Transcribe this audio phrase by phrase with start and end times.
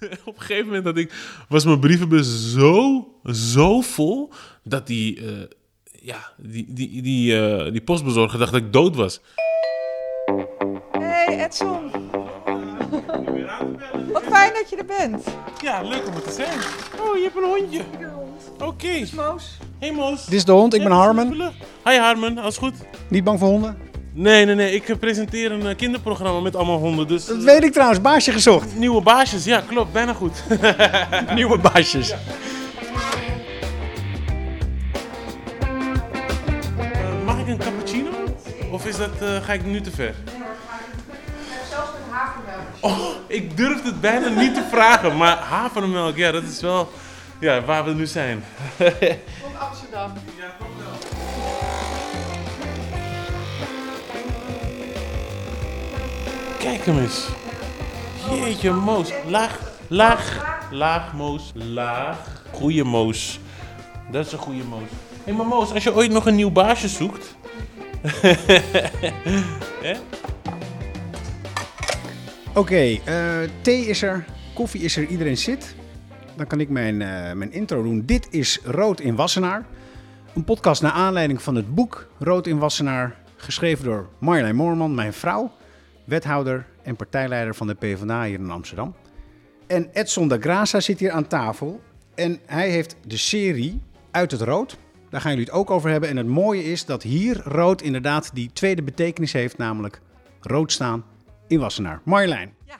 [0.24, 1.12] op een gegeven moment dat ik,
[1.48, 5.32] was mijn brievenbus zo, zo vol dat die, eh,
[6.02, 9.20] ja, die, die, die, eh, die postbezorger dacht dat ik dood was.
[10.92, 11.90] Hey Edson.
[14.12, 15.24] Wat fijn dat je er bent.
[15.62, 16.58] Ja, leuk om het te zijn.
[17.00, 17.82] Oh, je hebt een hondje.
[18.58, 19.06] Oké.
[19.14, 19.58] Moos.
[19.78, 20.24] Hey Moos.
[20.24, 21.52] Dit is de hond, ik ben Harmen.
[21.84, 22.74] Hi Harmen, alles goed?
[23.08, 23.89] Niet bang voor honden?
[24.20, 24.74] Nee, nee, nee.
[24.74, 27.06] Ik eh, presenteer een eh, kinderprogramma met allemaal honden.
[27.08, 28.74] Dus Dat weet ik trouwens, baasje gezocht.
[28.76, 29.44] nieuwe baasjes.
[29.44, 29.92] Ja, klopt.
[29.92, 30.42] Bijna goed.
[31.34, 32.10] Nieuwe baasjes.
[32.10, 32.18] Eh,
[37.24, 38.10] mag ik een cappuccino?
[38.70, 40.14] Of is dat, eh, ga ik nu te ver?
[41.70, 42.60] Zelfs met havermelk.
[42.80, 46.90] Oh, ik durf het bijna niet te vragen, maar havermelk, ja, dat is wel
[47.38, 48.44] ja, waar we nu zijn.
[48.76, 48.88] Van
[49.68, 50.12] Amsterdam.
[56.60, 57.28] Kijk hem eens.
[58.30, 59.12] Jeetje, Moos.
[59.26, 62.42] Laag, laag, laag, Moos, laag.
[62.52, 63.40] Goeie Moos.
[64.10, 64.80] Dat is een goede Moos.
[64.80, 64.86] Hé,
[65.24, 67.36] hey, maar Moos, als je ooit nog een nieuw baasje zoekt...
[72.54, 74.24] Oké, eh, thee is er,
[74.54, 75.74] koffie is er, iedereen zit.
[76.36, 78.02] Dan kan ik mijn, eh, mijn intro doen.
[78.06, 79.66] Dit is Rood in Wassenaar.
[80.34, 83.16] Een podcast naar aanleiding van het boek Rood in Wassenaar.
[83.36, 85.58] Geschreven door Marjolein Moorman, mijn vrouw.
[86.10, 88.94] Wethouder en partijleider van de PvdA hier in Amsterdam.
[89.66, 91.80] En Edson da Graça zit hier aan tafel.
[92.14, 93.80] En hij heeft de serie
[94.10, 94.76] Uit het Rood.
[95.10, 96.08] Daar gaan jullie het ook over hebben.
[96.08, 99.58] En het mooie is dat hier rood inderdaad die tweede betekenis heeft.
[99.58, 100.00] Namelijk
[100.40, 101.04] rood staan
[101.46, 102.00] in Wassenaar.
[102.04, 102.52] Marjolein.
[102.64, 102.76] Ja.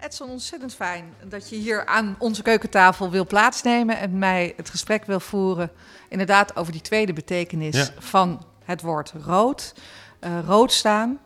[0.00, 5.04] Edson, ontzettend fijn dat je hier aan onze keukentafel wil plaatsnemen en mij het gesprek
[5.04, 5.70] wil voeren.
[6.08, 7.88] Inderdaad, over die tweede betekenis Ja.
[7.98, 9.74] van het woord rood.
[10.18, 11.18] Eh, rood staan.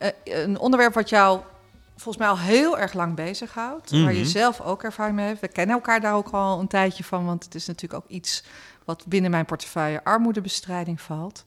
[0.00, 1.40] Eh, een onderwerp wat jou
[1.96, 3.90] volgens mij al heel erg lang bezighoudt.
[3.90, 4.28] Waar je Mhm.
[4.28, 5.40] zelf ook ervaring mee heeft.
[5.40, 8.44] We kennen elkaar daar ook al een tijdje van, want het is natuurlijk ook iets
[8.84, 11.44] wat binnen mijn portefeuille armoedebestrijding valt.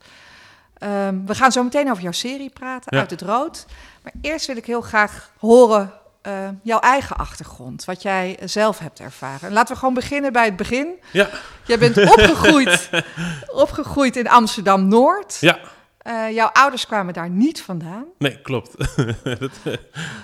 [0.78, 3.00] Ehm, we gaan zo meteen over jouw serie praten, Ja.
[3.02, 3.66] Uit het Rood.
[4.04, 9.00] Maar eerst wil ik heel graag horen eh, jouw eigen achtergrond, wat jij zelf hebt
[9.00, 9.48] ervaren.
[9.48, 10.88] En laten we gewoon beginnen bij het begin.
[11.12, 11.30] Ja,
[11.66, 12.90] Jij bent opgegroeid,
[13.66, 15.38] opgegroeid in Amsterdam-Noord.
[15.40, 15.60] ja.
[16.04, 18.06] Eh, jouw ouders kwamen daar niet vandaan.
[18.18, 18.78] Nee, klopt.
[19.40, 19.74] Dat, eh,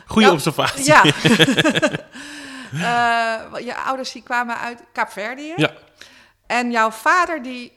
[0.06, 0.34] Goeie Ja.
[0.34, 0.86] observatie.
[0.86, 1.04] Ja.
[2.74, 5.54] Eh, je ouders die kwamen uit Kaapverdië.
[5.56, 5.72] Ja.
[6.48, 7.72] En jouw vader die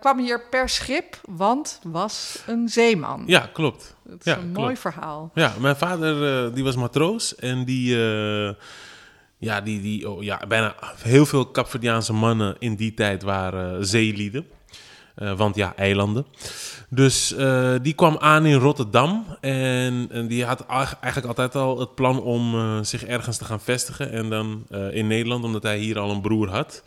[0.00, 3.22] kwam hier per schip, want was een zeeman.
[3.26, 3.96] Ja, klopt.
[4.04, 4.58] Dat is ja, een klopt.
[4.58, 5.30] mooi verhaal.
[5.34, 7.96] Ja, mijn vader die was matroos en die,
[9.38, 14.46] ja, die, die oh, ja, bijna heel veel Capverdiaanse mannen in die tijd waren zeelieden.
[15.14, 16.26] Eh, want ja, eilanden.
[16.88, 21.94] Dus eh, die kwam aan in Rotterdam en, en die had eigenlijk altijd al het
[21.94, 24.12] plan om eh, zich ergens te gaan vestigen.
[24.12, 26.82] En dan in Nederland, omdat hij hier al een broer had.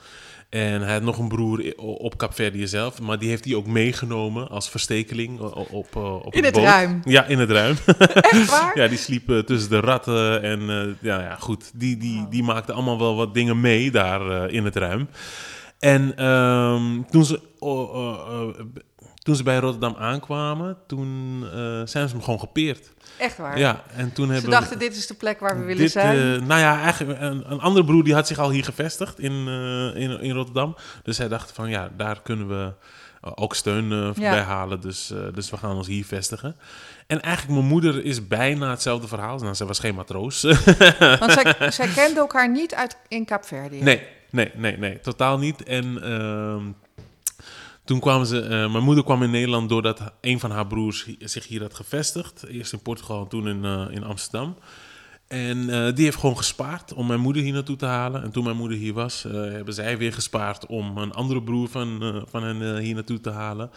[0.50, 4.50] En hij had nog een broer op Capverdië zelf, maar die heeft hij ook meegenomen
[4.50, 6.64] als verstekeling op, op In het boot.
[6.64, 7.02] ruim.
[7.04, 7.76] Ja, in het ruim.
[8.14, 8.78] Echt waar?
[8.78, 10.62] Ja, die sliep tussen de ratten en
[11.02, 11.72] ja, ja, goed.
[11.74, 15.08] Die, die, die maakte allemaal wel wat dingen mee daar in het ruim.
[15.84, 18.60] En ehm, toen, ze, oh, oh, oh,
[19.24, 21.56] toen ze bij Rotterdam aankwamen, toen eh,
[21.86, 22.94] zijn ze hem gewoon gepeerd.
[23.18, 23.58] Echt waar.
[23.60, 26.18] Ja, en toen Ze hebben dachten, dit is de plek waar we willen dit, zijn.
[26.42, 29.32] eh, nou ja, eigenlijk een, een andere broer die had zich al hier gevestigd in,
[29.48, 30.76] eh, in, in Rotterdam.
[31.04, 32.74] Dus hij dacht van ja, daar kunnen we
[33.36, 34.30] ook steun Ja.
[34.32, 34.82] bij halen.
[34.82, 36.56] Dus, dus we gaan ons hier vestigen.
[37.08, 39.38] En eigenlijk mijn moeder is bijna hetzelfde verhaal.
[39.38, 40.42] Nou, ze was geen matroos.
[41.20, 43.82] Want zij, zij kenden elkaar niet uit, in Kaapverdië.
[43.82, 44.02] nee,
[44.34, 45.64] nee, nee, nee, totaal niet.
[45.64, 46.72] En ehm,
[47.84, 51.48] toen kwamen ze, eh, mijn moeder kwam in Nederland doordat een van haar broers zich
[51.48, 52.46] hier had gevestigd.
[52.48, 54.58] Eerst in Portugal en toen in, eh, in Amsterdam.
[55.28, 58.24] En eh, die heeft gewoon gespaard om mijn moeder hier naartoe te halen.
[58.24, 62.24] En toen mijn moeder hier was, hebben zij weer gespaard om een andere broer van,
[62.30, 63.72] van hen hier naartoe te halen.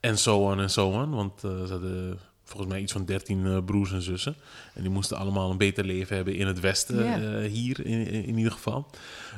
[0.00, 1.10] En zo on en zo on.
[1.10, 4.36] Want ze hadden volgens mij iets van 13 eh, broers en zussen.
[4.74, 8.36] En die moesten allemaal een beter leven hebben in het Westen, eh, hier in, in,
[8.36, 8.86] ieder geval.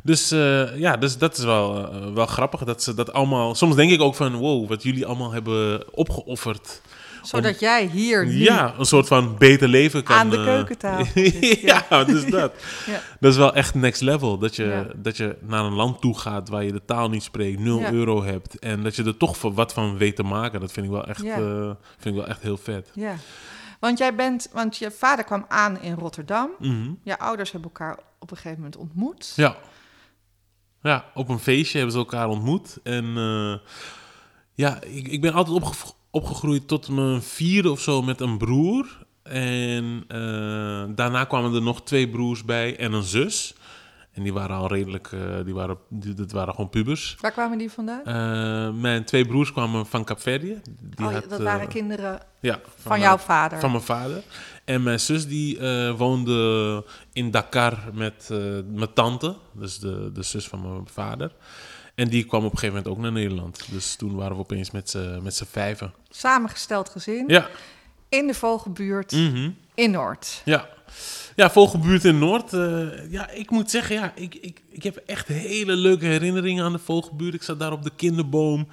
[0.02, 3.54] Dus eh, ja, dus dat is wel, wel grappig dat ze dat allemaal...
[3.54, 6.80] Soms denk ik ook van, wow, wat jullie allemaal hebben opgeofferd.
[7.28, 10.16] Zodat jij hier nu Ja, een soort van beter leven kan...
[10.16, 11.22] aan de eh, keukentafel
[11.90, 12.52] ja, dus dat.
[12.86, 13.00] Ja.
[13.20, 14.38] Dat is wel echt next level.
[14.38, 14.86] Dat je, Ja.
[14.96, 17.92] dat je naar een land toe gaat waar je de taal niet spreekt, 0 Ja.
[17.92, 18.58] euro hebt.
[18.58, 20.60] En dat je er toch wat van weet te maken.
[20.60, 22.90] Dat vind ik wel echt, eh, vind ik wel echt heel vet.
[22.94, 23.14] Ja.
[23.80, 26.50] Want jij bent, want je vader kwam aan in Rotterdam.
[26.58, 26.90] Mhm.
[27.02, 29.32] Je ouders hebben elkaar op een gegeven moment ontmoet.
[29.36, 29.56] Ja.
[30.82, 32.78] Ja, op een feestje hebben ze elkaar ontmoet.
[32.82, 33.54] En eh,
[34.54, 39.06] ja, ik, ik ben altijd opge- opgegroeid tot mijn vierde of zo met een broer.
[39.22, 43.54] En eh, daarna kwamen er nog twee broers bij en een zus.
[44.12, 47.16] En die waren al redelijk, eh, die waren, die, dat waren gewoon pubers.
[47.20, 48.04] Waar kwamen die vandaan?
[48.04, 50.60] Eh, mijn twee broers kwamen van Capverdië.
[50.80, 53.60] Die oh, had, dat waren kinderen ja, van, jouw vader.
[53.60, 54.22] Van mijn vader.
[54.64, 55.58] En mijn zus die
[55.96, 58.28] woonde in Dakar met
[58.72, 59.36] mijn tante.
[59.52, 61.32] Dus de, de zus van mijn vader.
[61.98, 63.64] En die kwam op een gegeven moment ook naar Nederland.
[63.70, 65.92] Dus toen waren we opeens met z'n met z'n vijven.
[66.10, 67.24] Samengesteld gezin.
[67.26, 67.48] Ja.
[68.08, 69.50] In de Vogelbuurt mhm.
[69.74, 70.42] in Noord.
[70.44, 70.68] Ja.
[71.36, 72.52] Ja, Vogelbuurt in Noord.
[72.52, 76.72] eh, ja, ik moet zeggen, ja, ik, ik, ik heb echt hele leuke herinneringen aan
[76.72, 77.34] de Vogelbuurt.
[77.34, 78.68] Ik zat daar op de kinderboom.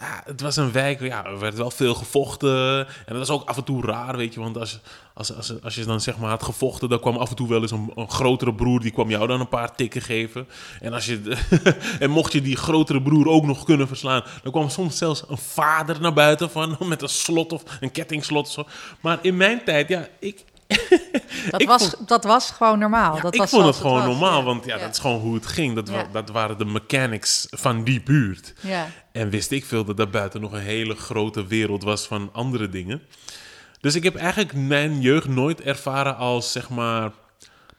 [0.00, 2.86] Ja, het was een wijk, ja, er werd wel veel gevochten.
[2.86, 4.40] En dat was ook af en toe raar, weet je.
[4.40, 4.80] Want als,
[5.14, 7.62] als, als, als je dan zeg maar had gevochten, dan kwam af en toe wel
[7.62, 8.80] eens een, een grotere broer.
[8.80, 10.48] Die kwam jou dan een paar tikken geven.
[10.80, 11.36] En, als je,
[11.98, 15.38] en mocht je die grotere broer ook nog kunnen verslaan, dan kwam soms zelfs een
[15.38, 18.48] vader naar buiten van, met een slot of een kettingslot.
[18.48, 18.64] Zo.
[19.00, 20.44] Maar in mijn tijd, ja, ik,
[21.50, 23.16] Dat, was, dat was gewoon normaal.
[23.16, 24.44] ja, dat ik was vond het gewoon normaal, Ja.
[24.44, 25.74] want ja, dat is gewoon hoe het ging.
[25.74, 28.54] Dat, wa- dat waren de mechanics van die buurt.
[28.60, 28.86] Ja.
[29.12, 32.68] En wist ik veel dat daar buiten nog een hele grote wereld was van andere
[32.68, 33.02] dingen.
[33.80, 37.10] Dus ik heb eigenlijk mijn jeugd nooit ervaren als zeg maar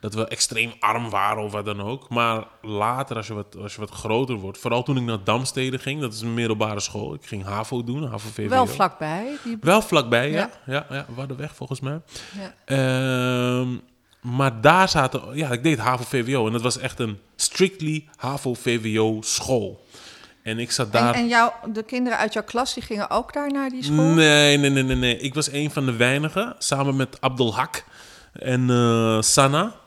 [0.01, 2.09] dat we extreem arm waren of wat dan ook.
[2.09, 5.77] Maar later, als je wat, als je wat groter wordt, vooral toen ik naar Damstede
[5.77, 7.13] ging, dat is een middelbare school.
[7.13, 8.49] Ik ging HAVO doen, HAVO-VWO.
[8.49, 9.37] Wel vlakbij.
[9.43, 9.57] Die...
[9.61, 10.49] Wel vlakbij, ja.
[10.65, 10.85] Ja.
[10.89, 12.01] Ja, ja, Waddenweg volgens mij.
[12.39, 12.53] Ja.
[12.65, 13.77] Ehm,
[14.21, 19.85] maar daar zaten, ja, ik deed HAVO-VWO en dat was echt een strictly HAVO-VWO school.
[20.43, 21.13] En ik zat daar...
[21.13, 24.05] en jouw, de kinderen uit jouw klas die gingen ook daar naar die school?
[24.05, 25.17] Nee, nee, nee, nee, nee.
[25.17, 27.83] Ik was een van de weinigen, samen met Abdul Hak
[28.33, 29.79] en eh, Sana.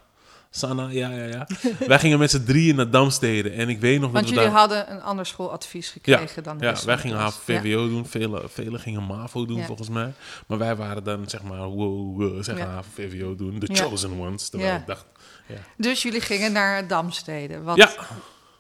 [0.56, 1.47] Sana, ja, ja, ja.
[1.87, 3.51] Wij gingen met z'n drieën naar Damstede.
[3.51, 4.59] En ik weet nog Want dat we jullie daar...
[4.61, 7.17] hadden een ander schooladvies gekregen dan de Ja, wij gingen.
[7.17, 8.06] HAVO-VWO doen.
[8.06, 9.65] Velen velen gingen MAVO doen, Ja.
[9.67, 10.12] volgens mij.
[10.47, 12.67] Maar wij waren dan, zeg maar, wow, wow, zeg maar.
[12.67, 13.59] HAVO-VWO doen.
[13.59, 14.49] The chosen ones.
[14.49, 15.05] Terwijl ik dacht,
[15.47, 15.56] ja.
[15.77, 17.62] Dus jullie gingen naar Damstede.
[17.62, 17.91] Wat, Ja.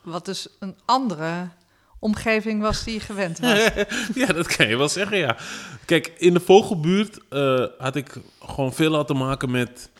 [0.02, 1.48] wat dus een andere
[1.98, 3.58] omgeving was die je gewend was.
[4.14, 5.36] ja, dat kan je wel zeggen, ja.
[5.84, 9.92] Kijk, in de Vogelbuurt eh, had ik gewoon veel te maken met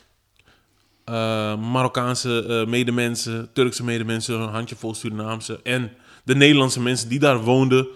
[1.05, 5.91] eh, Marokkaanse eh, medemensen, Turkse medemensen, een handjevol Surinaamse en
[6.23, 7.87] de Nederlandse mensen die daar woonden.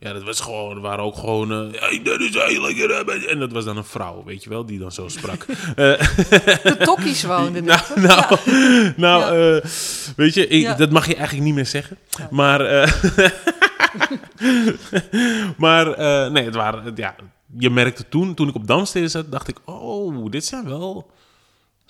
[0.00, 3.38] Ja, dat was gewoon, er waren ook gewoon, eh, hey, dat is eigenlijk, een-" en
[3.38, 5.46] dat was dan een vrouw, weet je wel, die dan zo sprak.
[5.68, 5.74] Eh,
[6.62, 8.36] De tokkies woonden nou, nou,
[8.96, 9.56] nou Ja.
[9.56, 9.64] eh,
[10.16, 10.74] weet je, ik, Ja.
[10.74, 11.98] dat mag je eigenlijk niet meer zeggen.
[12.30, 12.92] Maar, eh,
[15.56, 17.14] maar eh, nee, het waren, ja,
[17.58, 21.10] je merkte toen, toen ik op Damstede zat, dacht ik, oh, dit zijn wel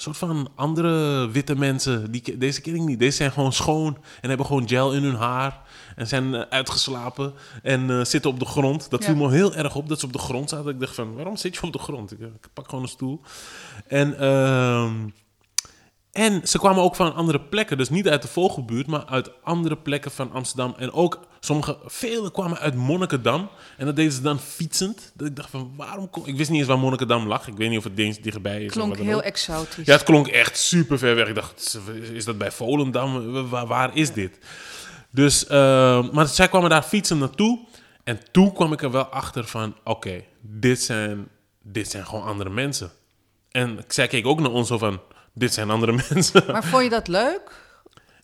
[0.01, 2.11] soort van andere witte mensen.
[2.11, 2.99] Die, deze ken ik niet.
[2.99, 5.61] Deze zijn gewoon schoon en hebben gewoon gel in hun haar.
[5.97, 8.91] En zijn eh, uitgeslapen en eh, zitten op de grond.
[8.91, 9.07] Dat Ja.
[9.07, 10.71] viel me heel erg op dat ze op de grond zaten.
[10.71, 12.13] Ik dacht van, waarom zit je op de grond?
[12.13, 13.21] Ik, eh, ik pak gewoon een stoel.
[13.87, 14.93] En, ehm,
[16.19, 17.77] en ze kwamen ook van andere plekken.
[17.77, 20.75] Dus niet uit de Vogelbuurt, maar uit andere plekken van Amsterdam.
[20.79, 23.49] En ook sommige, vele kwamen uit Monnikendam.
[23.77, 25.13] En dat deden ze dan fietsend.
[25.15, 26.11] Dat ik dacht van, waarom...
[26.11, 26.27] Kom...
[26.27, 27.47] Ik wist niet eens waar Monnikendam lag.
[27.49, 28.67] Ik weet niet of het eens dichtbij is.
[28.67, 29.23] of Klonk wat dan heel ook.
[29.23, 29.87] exotisch.
[29.87, 31.29] Ja, het klonk echt super ver weg.
[31.29, 31.79] Ik dacht,
[32.13, 33.49] is dat bij Volendam?
[33.49, 34.39] Waar, waar is dit?
[35.11, 37.67] Dus, eh, maar zij kwamen daar fietsen naartoe.
[38.05, 41.29] En toen kwam ik er wel achter van, oké, dit, zijn,
[41.63, 42.91] dit zijn gewoon andere mensen.
[43.51, 45.01] En zij keek ook naar ons zo van,
[45.39, 46.45] dit zijn andere mensen.
[46.47, 47.67] Maar vond je dat leuk?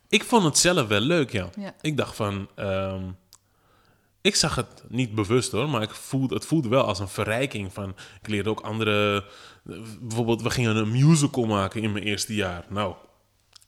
[0.09, 1.49] Ik vond het zelf wel leuk, ja.
[1.59, 1.73] Ja.
[1.81, 2.49] Ik dacht van...
[2.55, 3.03] ehm,
[4.21, 7.73] ik zag het niet bewust hoor, maar ik voelde, het voelde wel als een verrijking.
[7.73, 9.25] Van, ik leerde ook andere...
[9.99, 12.65] Bijvoorbeeld, we gingen een musical maken in mijn eerste jaar.
[12.69, 12.95] Nou,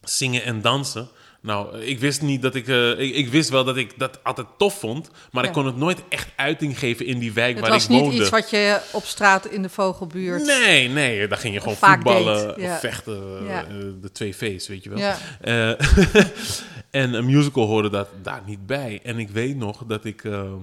[0.01, 1.09] zingen en dansen.
[1.41, 2.67] Nou, ik wist niet dat ik...
[2.67, 5.49] eh, ik, ik wist wel dat ik dat altijd tof vond, maar Ja.
[5.49, 8.01] ik kon het nooit echt uiting geven in die wijk Het waar was ik niet
[8.01, 8.15] woonde.
[8.17, 10.45] iets wat je op straat in de vogelbuurt...
[10.45, 12.73] Nee, nee, daar ging je gewoon voetballen deed, ja.
[12.73, 13.43] of vechten.
[13.45, 13.63] Ja.
[13.63, 13.69] eh,
[14.01, 15.13] de twee V's, weet je wel.
[15.41, 15.69] Eh,
[17.01, 18.99] en een musical hoorde dat daar niet bij.
[19.03, 20.23] En ik weet nog dat ik...
[20.23, 20.53] ehm,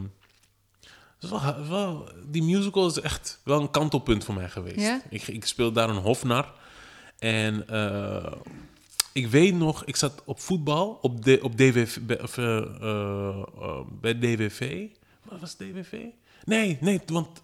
[1.31, 4.93] wel, wel, die musical is echt wel een kantelpunt voor mij geweest.
[5.11, 6.53] Ik, ik speelde daar een hofnar.
[7.19, 7.65] En
[9.15, 13.43] ik weet nog, ik zat op voetbal op, de, op DWV, bij, of, eh, eh,
[13.61, 14.87] eh, bij DWV.
[15.23, 16.05] Wat was DWV?
[16.45, 17.43] Nee, nee, want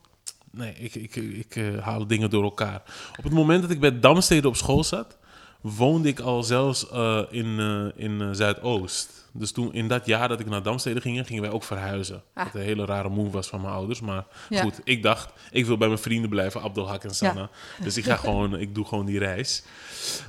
[0.53, 2.83] Nee, ik, ik, ik haal dingen door elkaar.
[3.19, 5.17] Op het moment dat ik bij Damstede op school zat,
[5.61, 6.87] woonde ik al zelfs
[7.31, 7.59] in,
[7.97, 9.20] in Zuidoost.
[9.33, 12.23] Dus toen, in dat jaar dat ik naar Damstede ging, gingen wij ook verhuizen.
[12.35, 12.45] Ah.
[12.45, 14.01] Wat een hele rare move was van mijn ouders.
[14.01, 14.63] Maar Ja.
[14.63, 17.41] goed, ik dacht, ik wil bij mijn vrienden blijven, Abdul Hak en Sanna.
[17.79, 17.85] Ja.
[17.85, 19.63] Dus ik ga gewoon, ik doe gewoon die reis.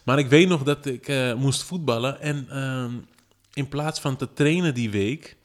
[0.04, 2.22] Maar ik weet nog dat ik eh, moest voetballen.
[2.22, 2.92] En ehm,
[3.54, 5.36] in plaats van te trainen die week,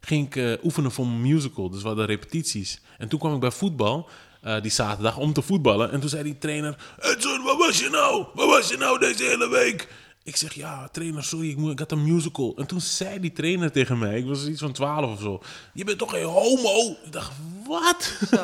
[0.00, 1.70] ging ik eh, oefenen voor een musical.
[1.70, 2.80] Dus we hadden repetities.
[2.98, 4.08] En toen kwam ik bij voetbal,
[4.42, 5.90] eh, die zaterdag, om te voetballen.
[5.92, 8.26] En toen zei die trainer, Edson, waar was je nou?
[8.34, 9.88] Waar was je nou deze hele week?
[10.28, 12.54] Ik zeg, ja, trainer, sorry, ik, moet, ik had een musical.
[12.56, 15.40] En toen zei die trainer tegen mij, ik was iets van 12 of zo.
[15.72, 16.96] Je bent toch geen homo?
[17.04, 17.32] Ik dacht,
[17.66, 18.12] wat?
[18.30, 18.36] Zo.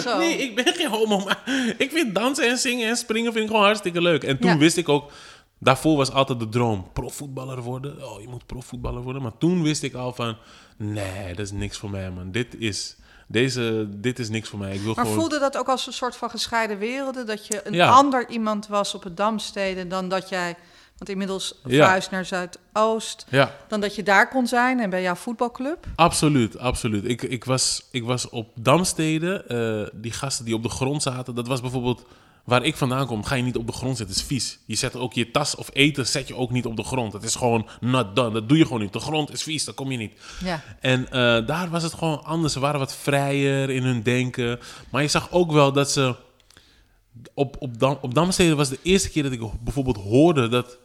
[0.00, 0.18] Zo.
[0.22, 1.42] Nee, ik ben geen homo, maar
[1.78, 4.24] ik vind dansen en zingen en springen vind ik gewoon hartstikke leuk.
[4.24, 4.56] En toen Ja.
[4.58, 5.10] wist ik ook,
[5.58, 8.04] daarvoor was altijd de droom, profvoetballer worden.
[8.08, 9.22] Oh, je moet profvoetballer worden.
[9.22, 10.36] Maar toen wist ik al van,
[10.76, 12.30] nee, dat is niks voor mij, man.
[12.32, 12.96] Dit is,
[13.28, 14.74] deze, dit is niks voor mij.
[14.74, 15.20] Ik wil Maar gewoon...
[15.20, 17.26] voelde dat ook als een soort van gescheiden werelden?
[17.26, 17.88] Dat je een Ja.
[17.90, 20.56] ander iemand was op het Damstede dan dat jij...
[20.98, 21.70] Want inmiddels Ja.
[21.70, 23.26] verhuisd naar Zuidoost.
[23.30, 25.86] Ja, Dan dat je daar kon zijn en bij jouw voetbalclub.
[25.96, 27.04] absoluut, absoluut.
[27.08, 31.34] Ik, ik, was, ik was op Damstede, eh, die gasten die op de grond zaten,
[31.34, 32.04] dat was bijvoorbeeld...
[32.44, 34.14] Waar ik vandaan kom, ga je niet op de grond zitten.
[34.14, 34.58] Het is vies.
[34.66, 37.12] Je zet ook je tas of eten zet je ook niet op de grond.
[37.12, 38.30] Het is gewoon not done.
[38.32, 38.92] Dat doe je gewoon niet.
[38.92, 40.12] De grond is vies, daar kom je niet.
[40.44, 40.62] Ja.
[40.80, 42.52] En eh, daar was het gewoon anders.
[42.52, 44.58] Ze waren wat vrijer in hun denken.
[44.90, 46.14] Maar je zag ook wel dat ze...
[47.34, 50.78] Op, op, Dam, op Damstede was de eerste keer dat ik bijvoorbeeld hoorde dat...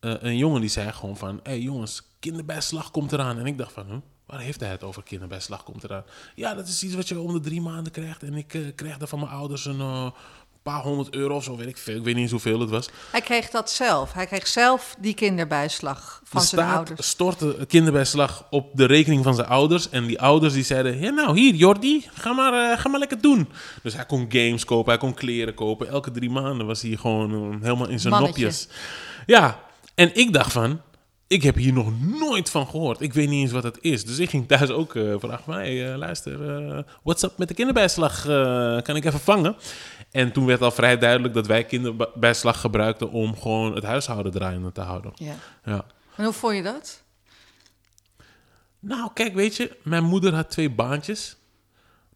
[0.00, 1.40] eh, een jongen die zei gewoon van...
[1.42, 3.38] Hé hey jongens, kinderbijslag komt eraan.
[3.38, 4.02] En ik dacht van...
[4.26, 6.04] Waar heeft hij het over kinderbijslag komt eraan?
[6.34, 8.22] Ja, dat is iets wat je om de drie maanden krijgt.
[8.22, 9.80] En ik eh, kreeg er van mijn ouders een...
[9.80, 10.06] eh,
[10.66, 11.96] paar honderd euro of zo, weet ik veel.
[11.96, 12.88] Ik weet niet eens hoeveel het was.
[13.10, 14.12] Hij kreeg dat zelf.
[14.12, 17.08] Hij kreeg zelf die kinderbijslag van de zijn staat ouders.
[17.08, 19.88] stortte kinderbijslag op de rekening van zijn ouders.
[19.90, 23.48] En die ouders die zeiden, ja nou hier Jordi, ga maar, ga maar lekker doen.
[23.82, 25.88] Dus hij kon games kopen, hij kon kleren kopen.
[25.88, 28.42] Elke drie maanden was hij gewoon helemaal in zijn Mannetje.
[28.44, 28.68] nopjes.
[29.26, 29.60] Ja,
[29.96, 30.80] en ik dacht van,
[31.26, 33.00] ik heb hier nog nooit van gehoord.
[33.00, 34.04] Ik weet niet eens wat het is.
[34.04, 37.54] Dus ik ging thuis ook eh, vragen hey, eh, luister, eh what's up met de
[37.54, 38.22] kinderbijslag?
[38.82, 39.56] Kan ik even vangen?
[40.10, 44.72] En toen werd al vrij duidelijk dat wij kinderbijslag gebruikten om gewoon het huishouden draaiende
[44.72, 45.12] te houden.
[45.14, 45.34] Ja.
[45.64, 45.84] Ja.
[46.16, 47.02] En hoe vond je dat?
[48.78, 51.36] Nou, kijk, weet je, mijn moeder had twee baantjes.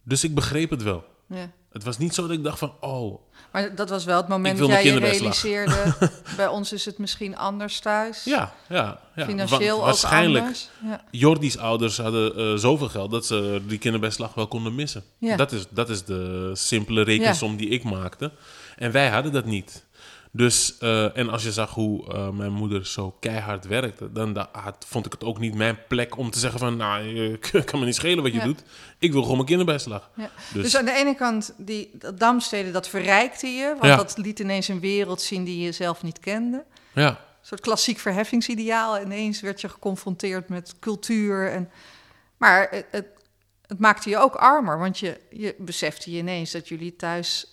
[0.03, 1.05] Dus ik begreep het wel.
[1.27, 1.51] Ja.
[1.73, 4.59] Het was niet zo dat ik dacht van, oh, Maar dat was wel het moment
[4.59, 5.95] dat jij je realiseerde...
[6.37, 8.25] bij ons is het misschien anders thuis.
[8.25, 9.00] ja, ja.
[9.14, 9.25] ja.
[9.25, 10.69] Financieel ook Waarschijnlijk, anders.
[10.85, 11.00] Ja.
[11.11, 15.04] Jordi's ouders hadden eh, zoveel geld dat ze die kinderbijslag wel konden missen.
[15.19, 15.37] Ja.
[15.37, 18.33] Dat, is, dat is de simpele rekensom die ik maakte.
[18.76, 19.85] En wij hadden dat niet.
[20.33, 24.49] Dus, eh, en als je zag hoe eh, mijn moeder zo keihard werkte, dan da-
[24.53, 27.79] had- vond ik het ook niet mijn plek om te zeggen van, nou, je kan
[27.81, 28.45] me niet schelen wat je Ja.
[28.45, 28.63] doet.
[28.99, 30.11] Ik wil gewoon mijn kinderbijslag.
[30.17, 30.31] Ja.
[30.53, 33.67] Dus- Dus, aan de ene kant, die, dat Damstede, dat verrijkte je.
[33.69, 33.97] Want Ja.
[33.97, 36.65] dat liet ineens een wereld zien die je zelf niet kende.
[36.95, 38.97] Ja, Een soort klassiek verheffingsideaal.
[38.97, 41.51] En ineens werd je geconfronteerd met cultuur.
[41.53, 41.71] En,
[42.37, 43.07] maar het, het,
[43.67, 44.79] het maakte je ook armer.
[44.79, 47.47] Want je, je besefte je ineens dat jullie thuis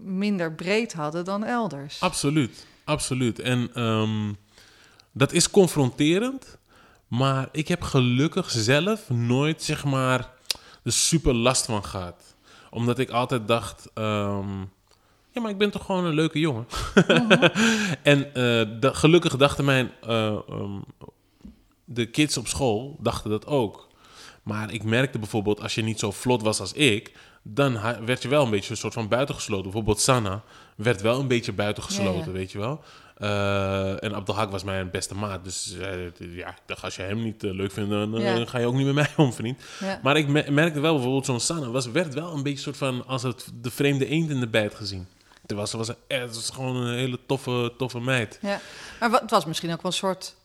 [0.00, 2.00] minder breed hadden dan elders.
[2.00, 3.38] Absoluut, absoluut.
[3.38, 4.32] En ehm,
[5.12, 6.58] dat is confronterend,
[7.08, 10.30] maar ik heb gelukkig zelf nooit, zeg maar,
[10.82, 12.36] er super last van gehad.
[12.70, 14.58] Omdat ik altijd dacht, ehm,
[15.30, 16.66] ja, maar ik ben toch gewoon een leuke jongen.
[18.02, 20.80] en eh, da- gelukkig dachten mijn, eh, ehm,
[21.84, 23.86] de kids op school, dachten dat ook.
[24.42, 27.12] Maar ik merkte bijvoorbeeld, als je niet zo vlot was als ik,
[27.54, 29.62] dan werd je wel een beetje een soort van buitengesloten.
[29.64, 30.42] Bijvoorbeeld Sanna
[30.76, 32.30] werd wel een beetje buitengesloten, Ja, ja.
[32.32, 32.80] weet je wel.
[33.16, 35.44] Eh, en Abdelhak was mijn beste maat.
[35.44, 38.46] Dus eh, ja, als je hem niet eh, leuk vindt, dan Ja.
[38.46, 39.60] ga je ook niet met mij om, vriend.
[40.02, 43.06] Maar ik me- merkte wel bijvoorbeeld zo'n Sanna, was, werd wel een beetje soort van
[43.06, 45.06] als het de vreemde eend in de bijt gezien.
[45.46, 48.38] Terwijl ze was, het was gewoon een hele toffe, toffe meid.
[48.42, 48.60] Ja.
[49.00, 50.36] Maar het was misschien ook wel een soort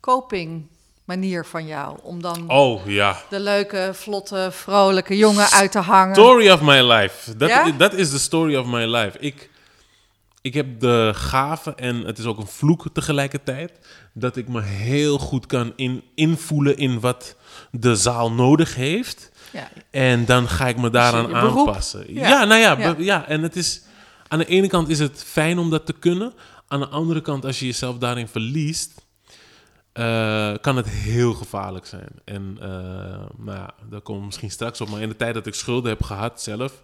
[0.00, 0.66] coping
[1.06, 1.98] manier van jou.
[2.02, 6.14] Om dan Oh ja, de leuke, vlotte, vrolijke jongen uit te hangen.
[6.14, 7.36] Story of my life.
[7.36, 7.90] Dat, Ja?
[7.90, 9.18] is de story of my life.
[9.18, 9.50] Ik,
[10.40, 13.72] ik heb de gave, en het is ook een vloek tegelijkertijd,
[14.12, 17.36] dat ik me heel goed kan in, invoelen in wat
[17.70, 19.30] de zaal nodig heeft.
[19.52, 19.68] Ja.
[19.90, 21.68] En dan ga ik me daaraan je beroep.
[21.68, 22.14] aanpassen.
[22.14, 22.28] Ja.
[22.28, 23.82] Ja, nou ja, ja, en het is...
[24.28, 26.32] Aan de ene kant is het fijn om dat te kunnen.
[26.68, 29.04] Aan de andere kant, als je jezelf daarin verliest...
[29.96, 32.08] eh, kan het heel gevaarlijk zijn.
[32.24, 32.68] En eh,
[33.36, 34.88] nou ja, daar komen we misschien straks op.
[34.88, 36.82] Maar in de tijd dat ik schulden heb gehad zelf...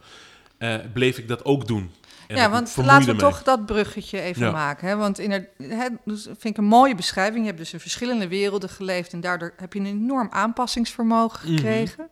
[0.58, 1.90] eh, bleef ik dat ook doen.
[2.28, 4.50] En ja, want laten we toch dat bruggetje even Ja.
[4.50, 4.88] maken.
[4.88, 4.96] Hè?
[4.96, 7.40] Want in het, hè, dus vind ik een mooie beschrijving.
[7.40, 11.56] Je hebt dus in verschillende werelden geleefd en daardoor heb je een enorm aanpassingsvermogen Mhm.
[11.56, 12.08] gekregen.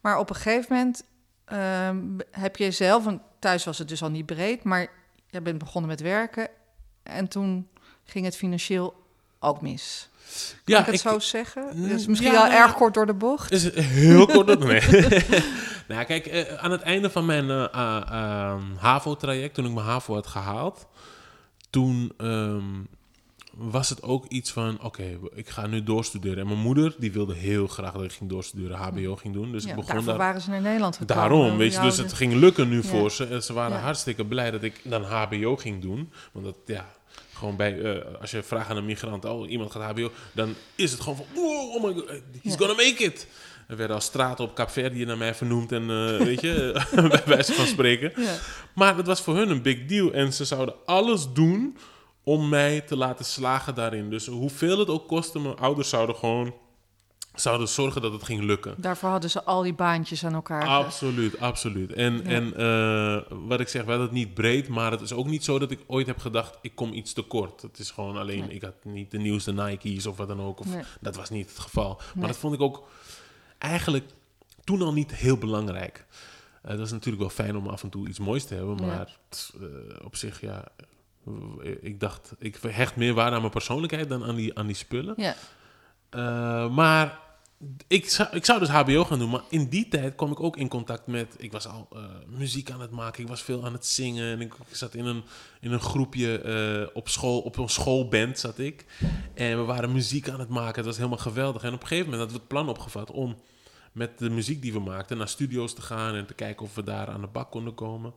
[0.00, 1.04] Maar op een gegeven moment
[1.44, 1.98] ehm,
[2.30, 4.86] heb je zelf, en thuis was het dus al niet breed, maar
[5.26, 6.48] je bent begonnen met werken
[7.02, 7.68] en toen
[8.04, 8.94] ging het financieel
[9.40, 10.08] ook mis.
[10.64, 11.70] Kan Ja, ik het ik- zo zeggen?
[11.74, 13.50] Mm, Dat is misschien ja, wel nou, erg kort door de bocht.
[13.52, 14.80] Is het heel kort door nee.
[15.88, 20.14] nou, kijk, eh, aan het einde van mijn ah, ehm, HAVO-traject, toen ik mijn HAVO
[20.14, 20.86] had gehaald,
[21.70, 22.64] toen ehm,
[23.54, 26.38] was het ook iets van, oké, ik ga nu doorstuderen.
[26.38, 29.52] En mijn moeder, die wilde heel graag dat ik ging doorstuderen, HBO ging doen.
[29.52, 30.22] Dus Ja, ik begon daarvoor daar...
[30.26, 31.16] waren ze naar Nederland gekomen.
[31.22, 32.82] Daarom, weet je, dus het ging lukken nu Ja.
[32.88, 33.26] voor ze.
[33.26, 36.12] En ze waren hartstikke blij dat ik dan HBO ging doen.
[36.32, 36.86] Want dat, ja,
[37.38, 40.90] Gewoon bij, eh, als je vraagt aan een migrant, oh, iemand gaat HBO, dan is
[40.90, 42.10] het gewoon van, wow, oh my god,
[42.42, 43.26] he's gonna make it.
[43.68, 47.52] Er werden al straten op Kaapverdië naar mij vernoemd en, eh, weet je, bij wijze
[47.52, 48.12] van spreken.
[48.16, 48.36] Ja.
[48.74, 51.76] Maar het was voor hun een big deal en ze zouden alles doen
[52.22, 54.10] om mij te laten slagen daarin.
[54.10, 56.54] Dus hoeveel het ook kostte, mijn ouders zouden gewoon
[57.40, 58.74] zouden zorgen dat het ging lukken.
[58.76, 60.66] Daarvoor hadden ze al die baantjes aan elkaar.
[60.66, 61.92] Absoluut, absoluut.
[61.92, 62.22] En, Ja.
[62.30, 65.58] en eh, wat ik zeg, wel het niet breed, maar het is ook niet zo
[65.58, 67.62] dat ik ooit heb gedacht, ik kom iets tekort.
[67.62, 68.54] Het is gewoon alleen, Nee.
[68.54, 70.60] ik had niet de nieuwste Nike's of wat dan ook.
[70.60, 70.82] Of, Nee.
[71.00, 71.94] Dat was niet het geval.
[71.96, 72.26] Maar Nee.
[72.26, 72.88] dat vond ik ook
[73.58, 74.04] eigenlijk
[74.64, 76.06] toen al niet heel belangrijk.
[76.62, 78.86] Eh dat is natuurlijk wel fijn om af en toe iets moois te hebben, Ja.
[78.86, 79.66] maar t- eh,
[80.04, 80.64] op zich, ja,
[81.80, 85.14] ik dacht, ik hecht meer waarde aan mijn persoonlijkheid dan aan die, aan die spullen.
[85.16, 85.34] Ja.
[86.68, 87.18] Maar
[87.86, 89.30] ik zou, ik zou dus HBO gaan doen.
[89.30, 91.34] Maar in die tijd kwam ik ook in contact met.
[91.38, 93.22] Ik was al eh, muziek aan het maken.
[93.22, 94.32] Ik was veel aan het zingen.
[94.32, 95.22] En ik, zat in een,
[95.60, 97.40] in een groepje eh, op school.
[97.40, 98.84] Op een schoolband zat ik.
[99.34, 100.74] En we waren muziek aan het maken.
[100.74, 101.62] Het was helemaal geweldig.
[101.62, 103.36] En op een gegeven moment hadden we het plan opgevat om
[103.92, 106.14] met de muziek die we maakten naar studio's te gaan.
[106.14, 108.14] En te kijken of we daar aan de bak konden komen.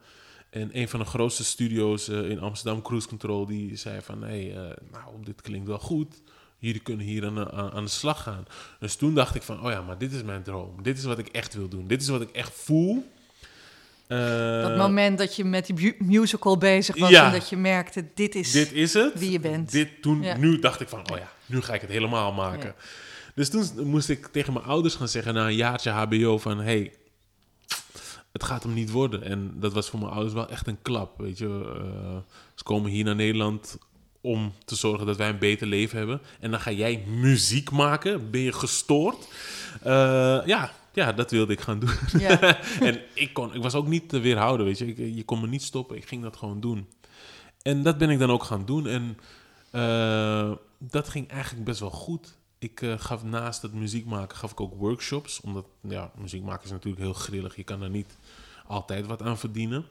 [0.49, 4.23] En een van de grootste studio's eh, in Amsterdam, Cruise Control, die zei van...
[4.23, 4.53] Hé,
[4.91, 6.21] nou, dit klinkt wel goed.
[6.61, 8.45] Jullie kunnen hier aan, de- aan, aan de slag gaan.
[8.79, 10.83] Dus toen dacht ik van, oh ja, maar dit is mijn droom.
[10.83, 11.87] Dit is wat ik echt wil doen.
[11.87, 13.11] Dit is wat ik echt voel.
[14.07, 17.25] Eh, Dat moment dat je met die musical bezig was Ja.
[17.25, 18.51] en dat je merkte, dit is...
[18.51, 19.19] dit is het.
[19.19, 19.71] wie je bent.
[19.71, 20.37] Dit toen, Ja.
[20.37, 22.75] Nu dacht ik van, oh ja, nu ga ik het helemaal maken.
[23.35, 26.93] Dus toen moest ik tegen mijn ouders gaan zeggen na een jaartje HBO van, hey,
[28.31, 29.23] het gaat hem niet worden.
[29.23, 31.45] En dat was voor mijn ouders wel echt een klap, weet je.
[31.75, 32.17] Eh,
[32.55, 33.77] ze komen hier naar Nederland
[34.21, 36.21] om te zorgen dat wij een beter leven hebben.
[36.39, 38.31] En dan ga jij muziek maken?
[38.31, 39.27] Ben je gestoord?
[39.81, 41.93] Eh, ja, ja, dat wilde ik gaan doen.
[42.17, 42.39] Ja.
[42.79, 44.85] en ik, kon, ik was ook niet te weerhouden, weet je.
[44.85, 45.97] Ik, je kon me niet stoppen.
[45.97, 46.87] Ik ging dat gewoon doen.
[47.61, 48.87] En dat ben ik dan ook gaan doen.
[48.87, 49.17] En
[49.71, 52.37] eh, dat ging eigenlijk best wel goed.
[52.59, 55.41] Ik eh, gaf naast het muziek maken, gaf ik ook workshops.
[55.41, 57.55] Omdat, ja, muziek maken is natuurlijk heel grillig.
[57.55, 58.17] Je kan er niet
[58.67, 59.85] altijd wat aan verdienen.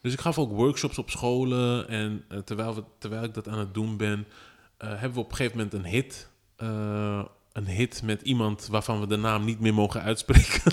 [0.00, 1.88] Dus ik gaf ook workshops op scholen.
[1.88, 4.26] En eh, terwijl, we, terwijl ik dat aan het doen ben,
[4.76, 6.28] eh, hebben we op een gegeven moment een hit.
[6.56, 10.72] eh, een hit met iemand waarvan we de naam niet meer mogen uitspreken.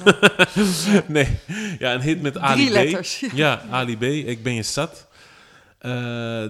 [1.08, 1.38] nee,
[1.80, 2.84] ja, een hit met Ali Drie B.
[2.84, 3.20] letters.
[3.34, 5.08] Ja, Ali B, ik ben je zat.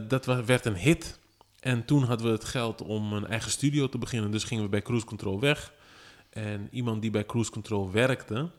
[0.07, 1.19] Dat werd een hit.
[1.59, 4.31] En toen hadden we het geld om een eigen studio te beginnen.
[4.31, 5.71] Dus gingen we bij Cruise Control weg.
[6.29, 8.49] En iemand die bij Cruise Control werkte,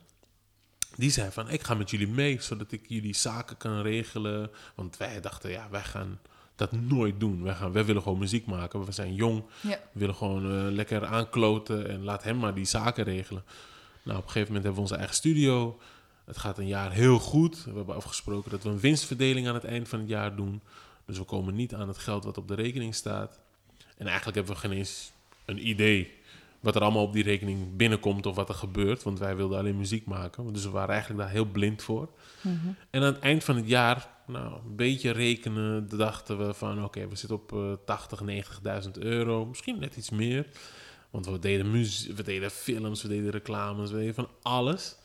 [0.96, 1.50] die zei van...
[1.50, 4.50] ik ga met jullie mee, zodat ik jullie zaken kan regelen.
[4.74, 6.18] Want wij dachten, ja, wij gaan
[6.56, 7.42] dat nooit doen.
[7.42, 8.85] Wij, gaan, wij willen gewoon muziek maken.
[8.85, 9.44] We zijn jong.
[9.61, 9.78] Ja.
[9.92, 13.44] We willen gewoon eh, lekker aankloten en laat hem maar die zaken regelen.
[14.02, 15.78] Nou, op een gegeven moment hebben we onze eigen studio.
[16.24, 17.64] Het gaat een jaar heel goed.
[17.64, 20.61] We hebben afgesproken dat we een winstverdeling aan het eind van het jaar doen.
[21.06, 23.38] Dus we komen niet aan het geld wat op de rekening staat.
[23.96, 25.12] En eigenlijk hebben we geen eens
[25.44, 26.14] een idee
[26.61, 29.03] wat er allemaal op die rekening binnenkomt of wat er gebeurt.
[29.03, 30.53] Want wij wilden alleen muziek maken.
[30.53, 32.09] Dus we waren eigenlijk daar heel blind voor.
[32.40, 32.55] Mhm.
[32.90, 36.85] En aan het eind van het jaar, nou, een beetje rekenen, dachten we van...
[36.85, 38.23] oké, we zitten op eh 80,
[38.85, 39.47] 90.000 euro.
[39.47, 40.47] Misschien net iets meer.
[41.11, 44.97] Want we deden, muzie- we deden films, we deden reclames, we deden van alles.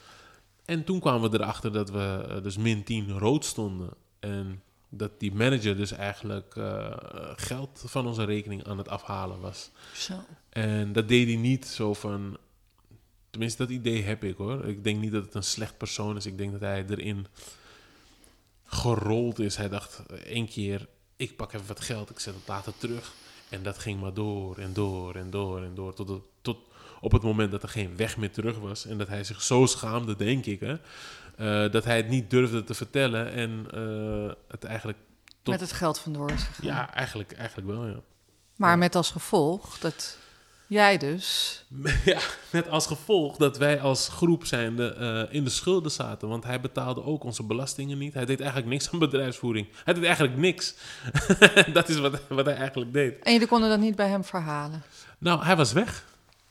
[0.65, 3.89] En toen kwamen we erachter dat we eh, dus min 10 rood stonden.
[4.19, 4.61] En
[4.93, 6.91] dat die manager dus eigenlijk eh,
[7.35, 9.69] geld van onze rekening aan het afhalen was.
[9.95, 10.13] Zo.
[10.49, 12.37] En dat deed hij niet zo van.
[13.29, 14.65] Tenminste, dat idee heb ik hoor.
[14.67, 16.25] Ik denk niet dat het een slecht persoon is.
[16.25, 17.27] Ik denk dat hij erin
[18.65, 19.55] gerold is.
[19.55, 23.11] Hij dacht eh, één keer: ik pak even wat geld, ik zet het later terug.
[23.49, 25.93] En dat ging maar door en door en door en door.
[25.93, 26.57] Tot, het- tot
[27.01, 28.85] op het moment dat er geen weg meer terug was.
[28.85, 30.75] En dat hij zich zo schaamde, denk ik, hè,
[31.41, 33.31] eh, dat hij het niet durfde te vertellen.
[33.31, 34.97] En eh, het eigenlijk.
[35.43, 36.65] Tot- Met het geld vandoor is gegaan.
[36.65, 37.99] Ja, eigenlijk, eigenlijk wel, ja.
[38.55, 38.75] Maar Ja.
[38.75, 40.17] met als gevolg dat
[40.67, 41.57] jij dus...
[42.05, 46.27] Ja, met als gevolg dat wij als groep zijnde eh, in de schulden zaten.
[46.27, 48.13] Want hij betaalde ook onze belastingen niet.
[48.13, 49.67] Hij deed eigenlijk niks aan bedrijfsvoering.
[49.83, 50.75] Hij deed eigenlijk niks.
[51.73, 53.19] dat is wat, wat hij eigenlijk deed.
[53.23, 54.83] En jullie konden dat niet bij hem verhalen.
[55.17, 56.05] Nou, hij was weg.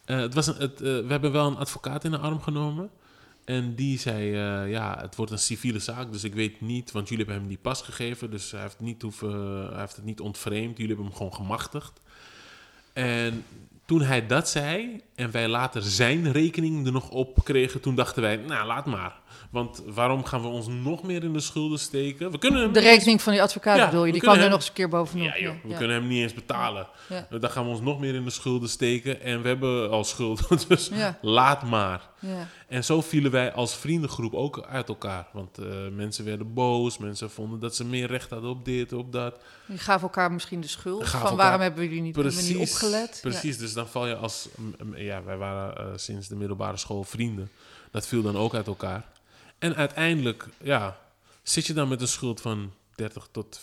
[0.05, 2.91] Het was een, het, we hebben wel een advocaat in de arm genomen.
[3.45, 7.09] En die zei, eh, ja, het wordt een civiele zaak, dus ik weet niet, want
[7.09, 10.21] jullie hebben hem die pas gegeven, dus hij heeft, niet hoeven, hij heeft het niet
[10.21, 12.01] ontvreemd, jullie hebben hem gewoon gemachtigd.
[12.93, 13.45] En
[13.91, 18.23] toen hij dat zei en wij later zijn rekening er nog op kregen, toen dachten
[18.23, 19.15] wij, nou, laat maar.
[19.51, 22.31] Want waarom gaan we ons nog meer in de schulden steken?
[22.31, 24.59] We kunnen hem De rekening van die advocaat Ja, bedoel je, die kwam er nog
[24.59, 25.27] eens een keer bovenop.
[25.27, 25.77] Ja, joh, we ja.
[25.77, 26.89] kunnen hem niet eens betalen.
[27.09, 27.27] Ja.
[27.39, 29.21] Dan gaan we ons nog meer in de schulden steken.
[29.21, 32.10] En we hebben al schulden, dus laat maar.
[32.21, 32.49] Ja.
[32.69, 35.27] En zo vielen wij als vriendengroep ook uit elkaar.
[35.33, 39.13] Want eh, mensen werden boos, mensen vonden dat ze meer recht hadden op dit, op
[39.13, 39.41] dat.
[39.67, 41.09] Die gaven elkaar misschien de schuld.
[41.09, 42.17] Van elkaar- waarom hebben jullie niet,
[42.57, 43.19] opgelet?
[43.23, 44.49] Precies, dus dan val je als...
[44.95, 47.51] Ja, wij waren eh, sinds de middelbare school vrienden.
[47.91, 49.05] Dat viel dan ook uit elkaar.
[49.59, 50.97] En uiteindelijk, ja,
[51.43, 53.61] zit je dan met een schuld van 30 tot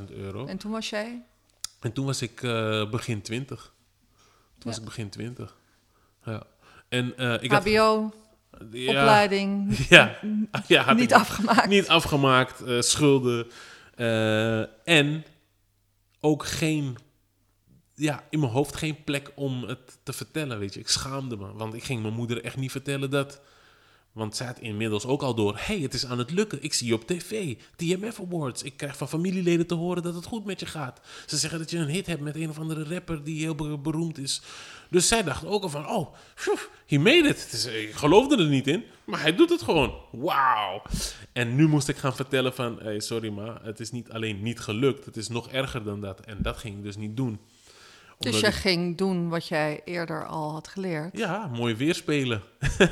[0.00, 0.46] 35.000 euro.
[0.46, 1.22] En toen was jij?
[1.80, 3.72] En toen was ik eh, begin 20.
[4.58, 5.56] Toen was ik begin 20.
[6.24, 6.42] Ja.
[6.94, 7.62] En eh, ik had...
[7.62, 8.12] HBO,
[8.70, 10.18] Ja, opleiding, Ja,
[10.66, 11.66] ja had niet afgemaakt.
[11.68, 13.46] niet afgemaakt, eh, schulden.
[13.94, 15.24] eh, en
[16.20, 16.96] ook geen,
[17.94, 20.80] ja, in mijn hoofd geen plek om het te vertellen, weet je.
[20.80, 23.40] Ik schaamde me, want ik ging mijn moeder echt niet vertellen dat...
[24.14, 26.62] Want zij had inmiddels ook al door, hey, het is aan het lukken.
[26.62, 28.62] Ik zie je op tv, TMF Awards.
[28.62, 31.00] Ik krijg van familieleden te horen dat het goed met je gaat.
[31.26, 33.78] Ze zeggen dat je een hit hebt met een of andere rapper die heel be-
[33.78, 34.42] beroemd is.
[34.90, 37.48] Dus zij dacht ook al van, oh, phew, he made it.
[37.52, 39.94] Is, ik geloofde er niet in, maar hij doet het gewoon.
[40.12, 40.82] Wauw.
[41.32, 44.60] En nu moest ik gaan vertellen van, hey, sorry ma, het is niet alleen niet
[44.60, 45.04] gelukt.
[45.04, 46.20] Het is nog erger dan dat.
[46.20, 47.38] En dat ging ik dus niet doen.
[48.18, 51.16] Dus jij ik- ging doen wat jij eerder al had geleerd.
[51.18, 52.42] ja, mooi weerspelen.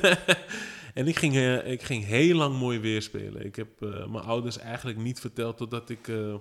[0.94, 3.44] en ik ging, eh, ik ging heel lang mooi weerspelen.
[3.44, 6.34] Ik heb eh, mijn ouders eigenlijk niet verteld totdat ik, eh,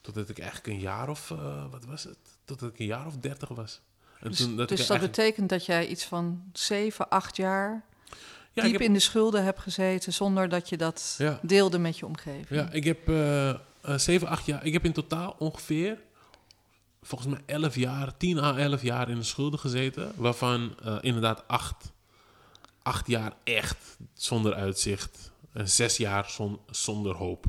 [0.00, 1.28] totdat ik eigenlijk een jaar of,
[1.70, 2.18] wat was het?
[2.44, 3.80] Totdat ik een jaar of dertig was.
[4.20, 7.84] En Dus, toen dus dat eigenlijk- betekent dat jij iets van zeven, acht jaar
[8.52, 11.38] ja, diep heb, in de schulden hebt gezeten zonder dat je dat Ja.
[11.42, 12.46] deelde met je omgeving.
[12.48, 12.98] ja, ik heb
[14.00, 14.64] zeven, acht jaar.
[14.64, 15.98] Ik heb in totaal ongeveer,
[17.02, 20.12] volgens mij elf jaar, tien à elf jaar in de schulden gezeten.
[20.16, 21.92] Waarvan inderdaad acht,
[22.84, 23.76] acht jaar echt
[24.14, 25.32] zonder uitzicht.
[25.52, 27.44] En zes jaar zon- zonder hoop.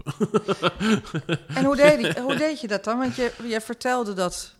[1.47, 2.97] En hoe deed, je- hoe deed je dat dan?
[2.97, 4.55] Want je, je vertelde dat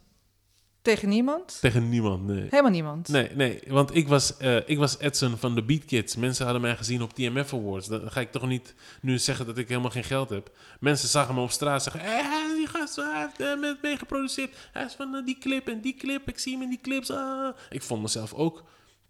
[0.81, 1.57] tegen niemand?
[1.61, 2.41] Tegen niemand, nee.
[2.49, 3.07] Helemaal niemand.
[3.07, 6.15] Nee, nee, want ik was, eh, ik was Edson van de Beat Kids.
[6.15, 7.87] Mensen hadden mij gezien op TMF Awards.
[7.87, 10.51] Dan ga ik toch niet nu zeggen dat ik helemaal geen geld heb.
[10.79, 12.01] Mensen zagen me op straat zeggen...
[12.01, 14.55] Hey, die gast hij heeft eh, met mee geproduceerd.
[14.73, 16.27] Hij is van eh, die clip en die clip.
[16.27, 17.11] Ik zie hem in die clips.
[17.11, 18.63] ah." Ik vond mezelf ook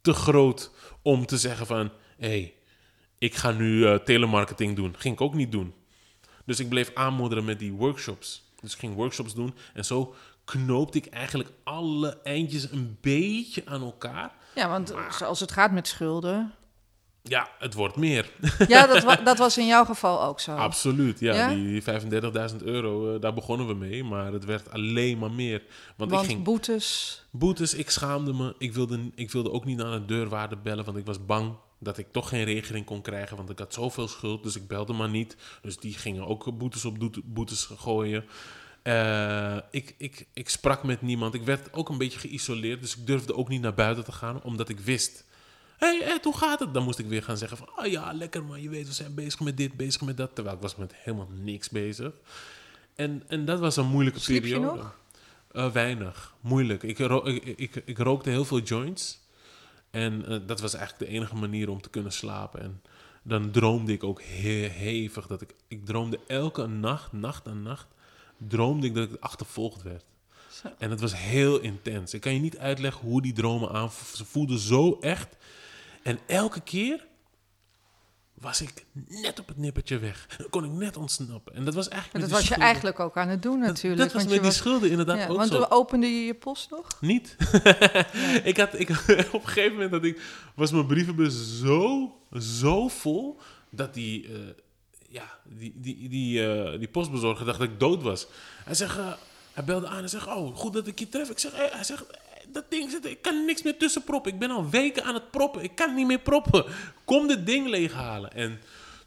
[0.05, 1.91] te groot om te zeggen van...
[2.17, 2.53] Hé, hey,
[3.17, 4.95] ik ga nu eh, telemarketing doen.
[4.97, 5.73] Ging ik ook niet doen.
[6.45, 8.51] Dus ik bleef aanmodderen met die workshops.
[8.61, 9.55] Dus ik ging workshops doen.
[9.73, 10.15] En zo
[10.45, 14.31] knoopte ik eigenlijk alle eindjes een beetje aan elkaar.
[14.55, 16.53] Ja, want zoals het gaat met schulden.
[17.27, 18.29] Ja, het wordt meer.
[18.67, 20.55] Ja, dat, wa- dat was in jouw geval ook zo.
[20.55, 21.19] Absoluut.
[21.19, 21.49] Ja, Ja?
[21.53, 21.81] die
[22.51, 24.03] 35.000 euro, eh, daar begonnen we mee.
[24.03, 25.61] Maar het werd alleen maar meer.
[25.97, 27.21] Want, Want ik ging boetes.
[27.31, 28.55] boetes, ik schaamde me.
[28.57, 31.97] Ik wilde, ik wilde ook niet naar de deurwaarde bellen, want ik was bang dat
[31.97, 33.37] ik toch geen regeling kon krijgen.
[33.37, 35.35] Want ik had zoveel schuld, dus ik belde maar niet.
[35.61, 38.25] Dus die gingen ook boetes op boetes gooien.
[38.83, 41.33] Eh, ik, ik, ik sprak met niemand.
[41.33, 44.41] Ik werd ook een beetje geïsoleerd, dus ik durfde ook niet naar buiten te gaan,
[44.43, 45.23] omdat ik wist.
[45.77, 46.73] Hé, hey, Ed, hoe gaat het?
[46.73, 47.69] Dan moest ik weer gaan zeggen van...
[47.75, 50.35] Oh ja, lekker man, je weet, we zijn bezig met dit, bezig met dat.
[50.35, 52.13] Terwijl ik was met helemaal niks bezig.
[52.95, 54.77] En, en dat was een moeilijke Sliep je periode.
[54.77, 54.97] nog?
[55.51, 56.33] Eh, weinig.
[56.41, 56.83] Moeilijk.
[56.83, 59.19] Ik, ik, ik, ik rookte heel veel joints.
[59.91, 62.61] En eh, dat was eigenlijk de enige manier om te kunnen slapen.
[62.61, 62.81] En
[63.23, 65.27] dan droomde ik ook he- hevig.
[65.27, 67.87] Dat ik, ik droomde elke nacht, nacht aan nacht,
[68.37, 70.03] droomde ik dat ik achtervolgd werd.
[70.51, 70.67] Zo.
[70.77, 72.13] En het was heel intens.
[72.13, 74.17] Ik kan je niet uitleggen hoe die dromen aanvoelden.
[74.17, 75.35] Ze voelden zo echt.
[76.05, 77.05] En elke keer
[78.33, 80.27] was ik net op het nippertje weg.
[80.37, 81.53] Dan kon ik net ontsnappen.
[81.55, 82.65] En dat was eigenlijk En met dat was je schulden.
[82.73, 84.01] eigenlijk ook aan het doen Dat- natuurlijk.
[84.01, 85.59] Dat, was want met je die was- schulden inderdaad ja, ook want zo.
[85.59, 86.87] we opende je je post nog?
[87.01, 87.35] Niet.
[88.51, 88.89] ik had, ik,
[89.31, 90.21] op een gegeven moment dat ik,
[90.55, 93.39] was mijn brievenbus zo, zo vol
[93.69, 94.33] dat die, eh,
[95.09, 98.27] ja, die, die, die, eh, die postbezorger dacht dat ik dood was.
[98.65, 99.13] Hij zegt, eh,
[99.53, 101.29] hij belde aan en zegt, oh, goed dat ik je tref.
[101.29, 102.03] Ik zeg, hij zegt,
[102.51, 104.33] dat ding zit, ik kan niks meer tussen proppen.
[104.33, 105.63] Ik ben al weken aan het proppen.
[105.63, 106.65] Ik kan niet meer proppen.
[107.05, 108.33] Kom dit ding leeghalen.
[108.33, 108.59] En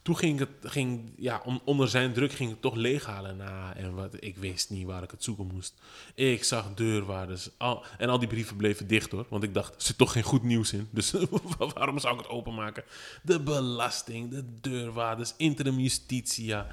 [0.03, 3.37] toen ging het, ging, ja, on- onder zijn druk ging ik toch leeghalen.
[3.37, 5.75] Nou, en wat, ik wist niet waar ik het zoeken moest.
[6.15, 7.49] Ik zag deurwaarders.
[7.57, 9.27] Al, en al die brieven bleven dicht hoor.
[9.29, 10.89] Want ik dacht, er zit toch geen goed nieuws in.
[10.91, 11.15] Dus
[11.75, 12.85] waarom zou ik het openmaken?
[13.23, 16.67] De belasting, de deurwaarders, interim justitia,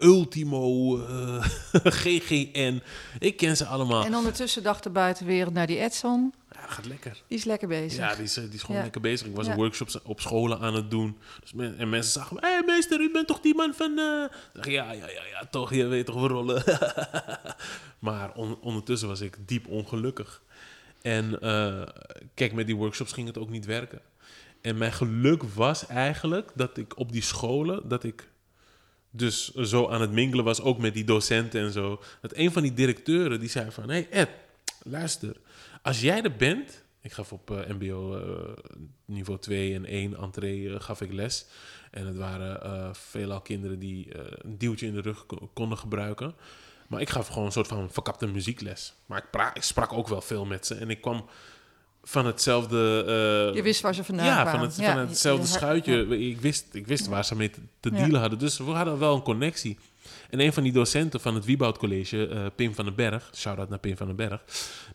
[0.00, 1.44] Ultimo, eh,
[2.02, 2.82] GGN.
[3.18, 4.04] Ik ken ze allemaal.
[4.04, 6.34] En ondertussen dacht de buitenwereld naar die Edson.
[6.52, 7.22] Ja, gaat lekker.
[7.28, 7.98] Die is lekker bezig.
[7.98, 8.82] Ja, die is, eh, die is gewoon Ja.
[8.82, 9.26] lekker bezig.
[9.26, 9.52] Ik was Ja.
[9.52, 11.16] een workshops op scholen aan het doen.
[11.40, 13.98] Dus men- en mensen zagen me, hey, meester, u bent toch die man van...
[13.98, 16.62] eh?" Ik zeg, ja, ja, ja, ja, toch, je weet toch, we rollen.
[17.98, 20.42] maar on- ondertussen was ik diep ongelukkig.
[21.02, 21.82] En eh,
[22.34, 24.00] kijk, met die workshops ging het ook niet werken.
[24.60, 28.28] En mijn geluk was eigenlijk dat ik op die scholen, dat ik
[29.10, 32.02] dus zo aan het mingelen was, ook met die docenten en zo.
[32.20, 34.28] Dat een van die directeuren die zei van, hé hey Ed,
[34.82, 35.36] luister,
[35.82, 38.52] als jij er bent, Ik gaf op eh, MBO eh,
[39.04, 41.46] niveau 2 en 1 entree eh, gaf ik les.
[41.90, 46.34] En het waren veelal kinderen die een duwtje in de rug ko- konden gebruiken.
[46.88, 48.94] Maar ik gaf gewoon een soort van verkapte muziekles.
[49.06, 50.74] Maar ik, ik sprak ook wel veel met ze.
[50.74, 51.26] En ik kwam
[52.02, 53.04] van hetzelfde...
[53.50, 54.52] eh, Je wist waar ze vandaan ja, kwamen.
[54.52, 56.06] van, het, Ja, van hetzelfde je- je- schuitje.
[56.08, 56.14] ja.
[56.30, 58.38] Ik wist, ik wist waar ze mee te, dealen hadden.
[58.38, 59.78] Dus we hadden wel een connectie.
[60.30, 63.68] En een van die docenten van het Wieboud College, eh, Pim van den Berg, shout-out
[63.68, 64.42] naar Pim van den Berg,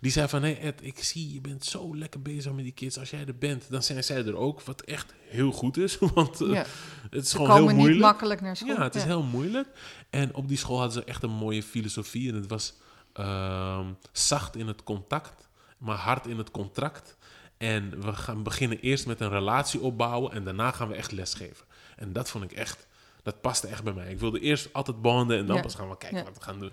[0.02, 3.00] die zei van, hey Ed, ik zie je bent zo lekker bezig met die kids.
[3.00, 5.98] Als jij er bent, dan zijn zij er ook, wat echt heel goed is.
[6.14, 6.66] Want eh, Ja.
[7.10, 8.06] het is Ze gewoon heel komen niet moeilijk.
[8.06, 8.76] makkelijk naar school.
[8.76, 9.68] Ja, het is heel moeilijk.
[10.10, 12.30] En op die school hadden ze echt een mooie filosofie.
[12.30, 12.74] En het was
[13.14, 15.48] ehm, zacht in het contact,
[15.84, 17.18] maar hard in het contract.
[17.58, 21.66] En we gaan beginnen eerst met een relatie opbouwen en daarna gaan we echt lesgeven.
[21.96, 22.88] En dat vond ik echt,
[23.24, 24.12] dat paste echt bij mij.
[24.12, 25.62] Ik wilde eerst altijd bonden en dan Ja.
[25.62, 26.24] pas gaan we kijken Ja.
[26.24, 26.72] wat we gaan doen.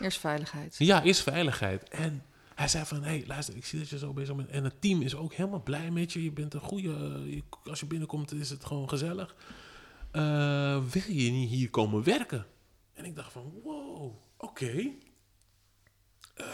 [0.00, 0.74] Eerst veiligheid.
[0.78, 1.88] Ja, eerst veiligheid.
[1.88, 4.48] En hij zei van, hé, hey, luister, ik zie dat je zo bezig bent.
[4.48, 6.22] En het team is ook helemaal blij met je.
[6.24, 6.88] Je bent een goede,
[7.30, 9.34] je- als je binnenkomt is het gewoon gezellig.
[10.10, 12.46] Eh, wil je niet hier komen werken?
[12.94, 14.90] En ik dacht van, wow, oké.
[16.34, 16.46] Eh,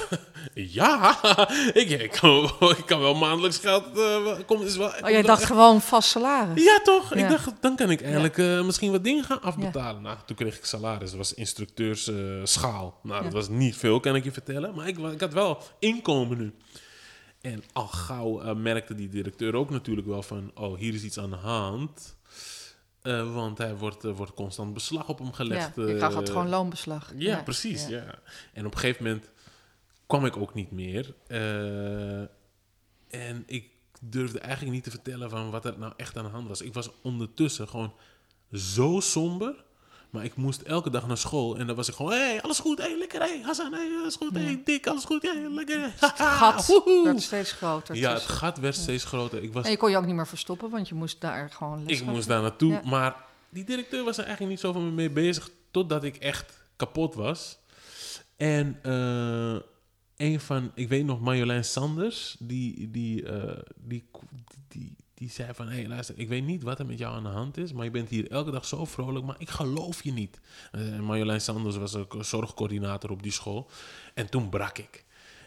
[0.78, 1.18] ja,
[1.72, 2.44] ik, ik, kan,
[2.78, 3.98] ik kan wel maandelijks geld...
[3.98, 6.64] eh, komt, is wel, Oh, jij dacht gewoon vast salaris.
[6.64, 7.12] ja, toch?
[7.12, 7.28] Ik Ja.
[7.28, 10.02] dacht, dan kan ik eigenlijk eh, misschien wat dingen gaan afbetalen.
[10.02, 11.08] Nou, toen kreeg ik salaris.
[11.08, 12.98] Dat was instructeursschaal.
[13.02, 13.22] nou, Ja.
[13.22, 14.74] dat was niet veel, kan ik je vertellen.
[14.74, 16.54] Maar ik, ik had wel inkomen nu.
[17.40, 20.50] En al gauw eh, merkte die directeur ook natuurlijk wel van...
[20.54, 22.16] Oh, hier is iets aan de hand.
[23.32, 25.70] Want hij wordt, wordt constant beslag op hem Ja, gelegd.
[25.74, 27.12] je krijgt eh, het gewoon loonbeslag.
[27.16, 27.86] ja, precies.
[27.86, 28.04] Ja.
[28.52, 29.30] En op een gegeven moment
[30.12, 31.14] kwam ik ook niet meer.
[31.26, 32.20] Eh,
[33.10, 33.70] en ik
[34.00, 36.60] durfde eigenlijk niet te vertellen van wat er nou echt aan de hand was.
[36.60, 37.92] Ik was ondertussen gewoon
[38.52, 39.64] zo somber.
[40.10, 42.12] Maar ik moest elke dag naar school en dan was ik gewoon...
[42.12, 45.48] hey, alles goed, hey, lekker, hey, Hassan, hey, alles goed, hey, Dick, alles goed, hey,
[45.50, 45.80] lekker.
[45.80, 47.04] Het gat woehoe.
[47.04, 47.96] werd steeds groter.
[47.96, 49.42] Ja, het gat werd steeds groter.
[49.42, 51.84] Ik was En je kon je ook niet meer verstoppen, want je moest daar gewoon
[51.84, 52.72] les ik moest daar naartoe.
[52.72, 52.80] Ja.
[52.84, 53.16] Maar
[53.48, 55.50] die directeur was er eigenlijk niet zo van me mee bezig.
[55.70, 57.58] Totdat ik echt kapot was.
[58.36, 59.56] En eh,
[60.22, 62.36] een van, ik weet nog, Marjolein Sanders.
[62.38, 64.04] Die, die, eh, die,
[64.68, 65.68] die, die zei van...
[65.68, 67.72] Hé, hey, luister, ik weet niet wat er met jou aan de hand is.
[67.72, 69.24] Maar je bent hier elke dag zo vrolijk.
[69.24, 70.40] Maar ik geloof je niet.
[70.72, 73.70] Eh, En Marjolein Sanders was ook een zorgcoördinator op die school.
[74.14, 75.04] En toen brak ik.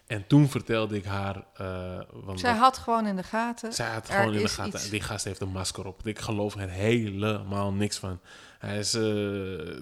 [0.07, 1.43] En toen vertelde ik haar...
[1.53, 3.73] eh, want Zij had gewoon in de gaten.
[3.73, 4.73] zij had gewoon in de gaten.
[4.79, 4.89] iets.
[4.89, 6.07] Die gast heeft een masker op.
[6.07, 8.19] Ik geloof er helemaal niks van.
[8.59, 8.93] Hij is.
[8.93, 9.01] eh,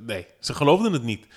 [0.01, 1.27] nee, ze geloofden het niet.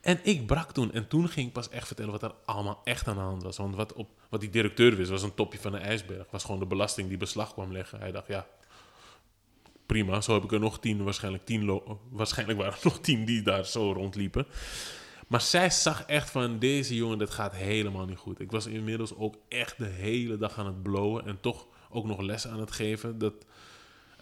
[0.00, 0.92] En ik brak toen.
[0.92, 3.56] En toen ging ik pas echt vertellen wat er allemaal echt aan de hand was.
[3.56, 6.26] Want wat, op, wat die directeur wist, was een topje van de ijsberg.
[6.30, 8.00] Was gewoon de belasting die beslag kwam leggen.
[8.00, 8.46] Hij dacht, ja.
[9.86, 11.80] Prima, zo heb ik er nog tien, waarschijnlijk tien,
[12.10, 14.46] waarschijnlijk waren er nog tien die daar zo rondliepen.
[15.26, 18.40] Maar zij zag echt van deze jongen, dat gaat helemaal niet goed.
[18.40, 22.20] Ik was inmiddels ook echt de hele dag aan het blowen en toch ook nog
[22.20, 23.18] les aan het geven.
[23.18, 23.34] Dat,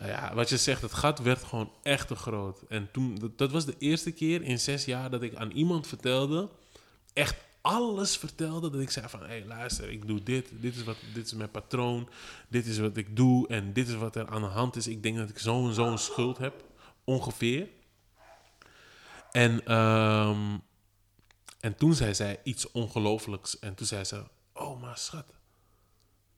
[0.00, 2.62] ja, wat je zegt, het gat werd gewoon echt te groot.
[2.68, 6.48] En toen, dat, was de eerste keer in zes jaar dat ik aan iemand vertelde,
[7.12, 10.85] echt alles vertelde, dat ik zei van, hé hey, luister, ik doe dit, dit is,
[10.85, 12.09] wat, dit is mijn patroon,
[12.48, 14.87] dit is wat ik doe en dit is wat er aan de hand is.
[14.87, 16.64] Ik denk dat ik zo en zo een schuld heb,
[17.04, 17.68] ongeveer.
[19.33, 20.59] En, ehm,
[21.61, 23.59] en toen zei zij iets ongelooflijks.
[23.59, 25.26] En toen zei ze: Oh, maar schat,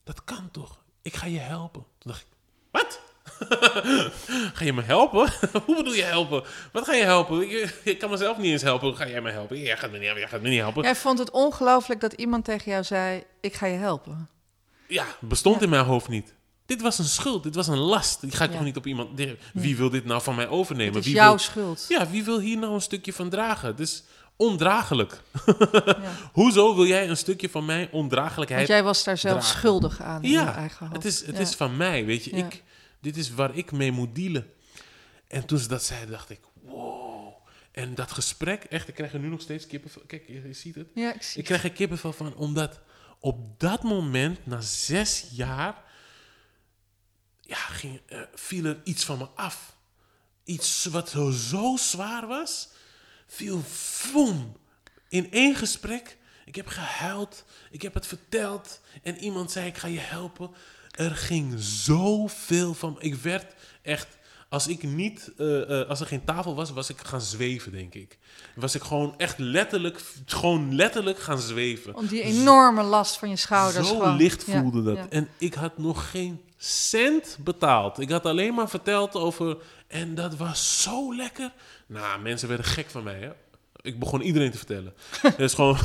[0.04, 0.84] dat kan toch?
[1.02, 1.84] Ik ga je helpen.
[1.98, 2.28] Toen dacht ik:
[2.70, 3.00] Wat?
[4.54, 5.32] ga je me helpen?
[5.66, 6.42] Hoe bedoel je helpen?
[6.72, 7.50] Wat ga je helpen?
[7.62, 8.96] Ik, ik kan mezelf niet eens helpen.
[8.96, 9.60] Ga jij me helpen?
[9.60, 10.20] Jij gaat me niet helpen.
[10.20, 10.82] Jij gaat me niet helpen.
[10.82, 14.28] Ja, Jij vond het ongelooflijk dat iemand tegen jou zei: Ik ga je helpen.
[14.88, 16.34] het bestond in mijn hoofd niet.
[16.66, 17.42] Dit was een schuld.
[17.42, 18.20] Dit was een last.
[18.20, 18.56] Die ga ik Ja.
[18.56, 19.20] toch niet op iemand.
[19.52, 20.94] Wie wil dit nou van mij overnemen?
[20.94, 21.84] Het is Wie jouw wil- schuld.
[21.88, 23.68] Ja, wie wil hier nou een stukje van dragen?
[23.68, 24.02] Het is
[24.36, 25.20] ondraaglijk.
[25.72, 25.94] Ja.
[26.32, 28.68] Hoezo wil jij een stukje van mijn Want ondraaglijkheid?
[28.68, 29.58] jij was daar zelf dragen.
[29.58, 30.96] schuldig aan in je ja, eigen hoofd.
[31.02, 31.40] het, is, het Ja.
[31.42, 32.36] is van mij, weet je.
[32.36, 32.44] Ja.
[32.44, 32.62] Ik,
[33.06, 34.52] dit is waar ik mee moet dealen.
[35.26, 37.34] En toen ze dat zei, dacht ik, wow.
[37.70, 40.02] En dat gesprek, echt, ik krijg er nu nog steeds kippenvel.
[40.06, 40.88] Kijk, je, je ziet het.
[40.94, 42.80] Ja, ik zie Ik krijg er kippenvel van, omdat
[43.18, 45.84] op dat moment, na zes jaar,
[47.40, 49.76] ja, ging, eh, viel er iets van me af.
[50.44, 52.68] Iets wat zo, zo zwaar was,
[53.26, 54.56] viel voem.
[55.08, 59.86] In één gesprek, ik heb gehuild, ik heb het verteld en iemand zei ik ga
[59.86, 60.50] je helpen.
[60.96, 64.06] Er ging zoveel van, ik werd echt,
[64.48, 67.94] als ik niet, eh, eh, als er geen tafel was, was ik gaan zweven denk
[67.94, 68.18] ik.
[68.54, 71.92] Was ik gewoon echt letterlijk, gewoon letterlijk gaan zweven.
[71.92, 73.88] Want die enorme last van je schouders.
[73.88, 74.16] Zo gewoon.
[74.16, 74.96] licht Ja, voelde dat.
[74.96, 75.06] ja.
[75.08, 78.00] En ik had nog geen cent betaald.
[78.00, 79.56] Ik had alleen maar verteld over...
[79.86, 81.52] En dat was zo lekker.
[81.86, 83.30] Nou, mensen werden gek van mij, hè.
[83.80, 84.94] Ik begon iedereen te vertellen.
[85.22, 85.76] Het is gewoon...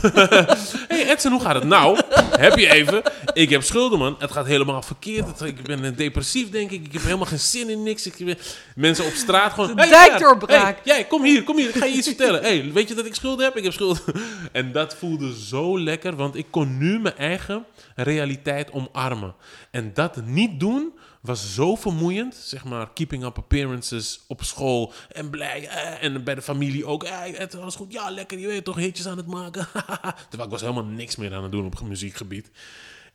[0.88, 2.01] hey Edson, hoe gaat het nou?
[2.40, 3.02] Heb je even.
[3.34, 4.16] Ik heb schulden, man.
[4.20, 5.42] Het gaat helemaal verkeerd.
[5.42, 6.86] Ik ben depressief, denk ik.
[6.86, 8.06] Ik heb helemaal geen zin in niks.
[8.06, 8.38] Ik ben,
[8.76, 9.78] mensen op straat gewoon...
[9.78, 11.70] "Hey, dijkdoorbraak." hey, jij, kom hier, kom hier.
[11.70, 12.42] Ik ga je iets vertellen.
[12.42, 13.58] Hey, weet je dat ik schulden heb?
[13.58, 14.02] Ik heb schulden.
[14.52, 17.66] En dat voelde zo lekker, want ik kon nu mijn eigen
[17.96, 19.34] realiteit omarmen.
[19.72, 22.36] En dat niet doen was zo vermoeiend.
[22.36, 24.94] Zeg maar, keeping up appearances op school.
[25.12, 25.68] En blij.
[25.68, 27.04] eh, en bij de familie ook.
[27.04, 27.92] Eh, het was goed.
[27.94, 28.40] Ja, lekker.
[28.40, 29.68] Je weet toch, hitjes aan het maken.
[30.30, 32.50] Terwijl ik was helemaal niks meer aan het doen op muziekgebied.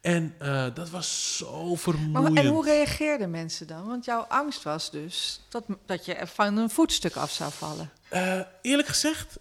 [0.00, 2.38] En eh, dat was zo Maar, vermoeiend.
[2.38, 3.86] en hoe reageerden mensen dan?
[3.86, 7.90] Want jouw angst was dus dat, dat je van een voetstuk af zou vallen.
[8.08, 9.38] Eh, eerlijk gezegd,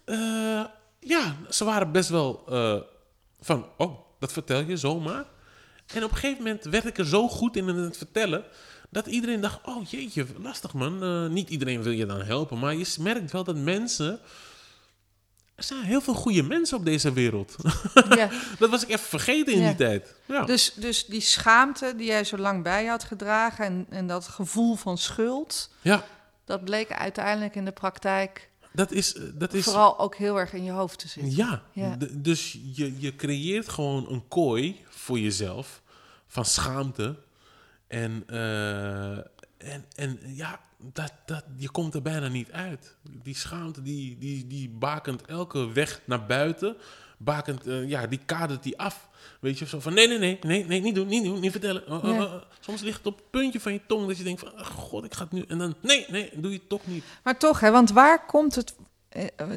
[1.00, 2.44] ja, ze waren best wel
[3.42, 5.26] van, oh, dat vertel je zomaar.
[5.94, 8.44] En op een gegeven moment werd ik er zo goed in het vertellen,
[8.90, 11.04] dat iedereen dacht, oh jeetje, lastig man.
[11.04, 14.20] Eh, niet iedereen wil je dan helpen, maar je merkt wel dat mensen...
[15.56, 17.56] Er zijn heel veel goede mensen op deze wereld.
[18.10, 18.30] Ja.
[18.60, 19.68] dat was ik even vergeten in Ja.
[19.68, 20.16] die tijd.
[20.26, 20.44] Ja.
[20.46, 24.28] Dus, dus die schaamte die jij zo lang bij je had gedragen en, en dat
[24.28, 26.04] gevoel van schuld, ja,
[26.46, 29.14] dat bleek uiteindelijk in de praktijk dat is...
[29.16, 31.36] eh, Dat is vooral ook heel erg in je hoofd te zitten.
[31.36, 35.82] Ja, dus je, je creëert gewoon een kooi voor jezelf
[36.28, 37.16] van schaamte.
[37.88, 39.18] En, eh,
[39.58, 42.96] en, en ja, dat, dat, je komt er bijna niet uit.
[43.24, 46.76] Die schaamte die, die, die bakent elke weg naar buiten.
[47.18, 49.10] Bakent, eh, ja, die kadert die af.
[49.40, 51.88] Weet je, zo van nee, nee, nee, nee, nee, niet doen, niet doen, niet vertellen.
[51.88, 52.42] Oh.
[52.60, 55.06] Soms ligt het op het puntje van je tong dat je denkt van, oh, god,
[55.06, 55.46] ik ga het nu.
[55.48, 57.04] En dan, nee, nee, doe je het toch niet.
[57.24, 58.85] Maar toch, hè, want waar komt het eh,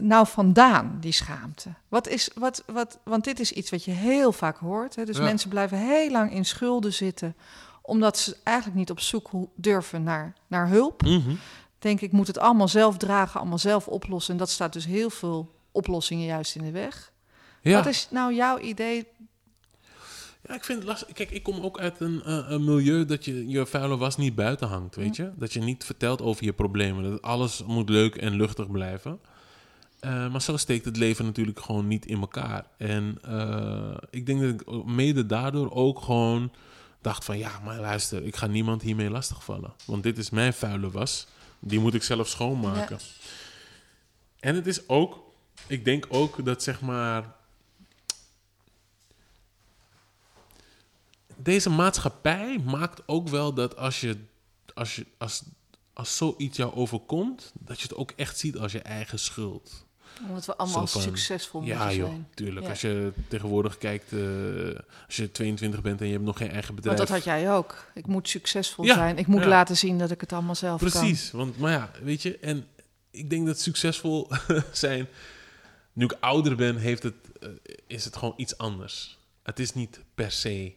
[0.01, 1.69] nou vandaan, die schaamte?
[1.89, 4.97] Wat is, wat, wat, want dit is iets wat je heel vaak hoort.
[4.97, 5.05] Hè?
[5.05, 5.23] Dus Ja.
[5.23, 7.37] mensen blijven heel lang in schulden zitten,
[7.83, 11.03] omdat ze eigenlijk niet op zoek durven naar, naar hulp.
[11.03, 11.35] Mhm.
[11.79, 14.33] Denk ik, moet het allemaal zelf dragen, allemaal zelf oplossen.
[14.33, 17.13] En dat staat dus heel veel oplossingen juist in de weg.
[17.63, 17.75] Ja.
[17.77, 19.07] Wat is nou jouw idee?
[20.49, 21.13] Ja, ik vind het lastig.
[21.13, 24.35] Kijk, ik kom ook uit een, eh, een milieu dat je je vuile was niet
[24.35, 25.33] buiten hangt, weet je?
[25.37, 27.11] Dat je niet vertelt over je problemen.
[27.11, 29.21] Dat alles moet leuk en luchtig blijven.
[30.01, 32.67] Eh, maar zo steekt het leven natuurlijk gewoon niet in elkaar.
[32.77, 36.53] En eh, ik denk dat ik mede daardoor ook gewoon
[37.01, 37.39] dacht van...
[37.39, 39.73] Ja, maar luister, ik ga niemand hiermee lastigvallen.
[39.85, 41.27] Want dit is mijn vuile was.
[41.59, 42.99] Die moet ik zelf schoonmaken.
[44.41, 45.27] En het is ook...
[45.67, 47.37] Ik denk ook dat zeg maar...
[51.37, 54.17] deze maatschappij maakt ook wel dat als je,
[54.75, 55.43] als je als,
[55.93, 59.87] als zoiets jou overkomt, dat je het ook echt ziet als je eigen schuld.
[60.29, 62.29] Omdat we allemaal succesvol Ja, moeten joh, zijn.
[62.35, 62.65] tuurlijk.
[62.65, 62.71] Ja.
[62.71, 64.19] Als je tegenwoordig kijkt, eh,
[65.07, 66.97] als je 22 bent en je hebt nog geen eigen bedrijf.
[66.97, 67.91] Want dat had jij ook.
[67.95, 69.19] Ik moet succesvol Ja, zijn.
[69.19, 69.49] Ik moet ja.
[69.49, 70.91] laten zien dat ik het allemaal zelf kan.
[70.91, 72.67] Precies, want maar ja, weet je, en
[73.11, 74.31] ik denk dat succesvol
[74.73, 75.09] zijn,
[75.93, 77.49] nu ik ouder ben, heeft het, eh,
[77.87, 79.19] is het gewoon iets anders.
[79.43, 80.75] Het is niet per se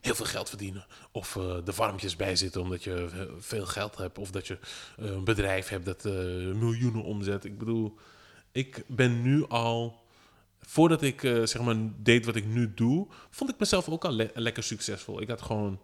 [0.00, 4.30] heel veel geld verdienen of eh de warmtjes bijzitten omdat je veel geld hebt of
[4.30, 4.58] dat je
[4.96, 6.04] een bedrijf hebt dat
[6.54, 7.44] miljoenen omzet.
[7.44, 7.98] Ik bedoel,
[8.52, 10.00] ik ben nu al
[10.60, 14.12] voordat ik eh, zeg maar deed wat ik nu doe, vond ik mezelf ook al
[14.12, 15.20] le- lekker succesvol.
[15.20, 15.80] Ik had gewoon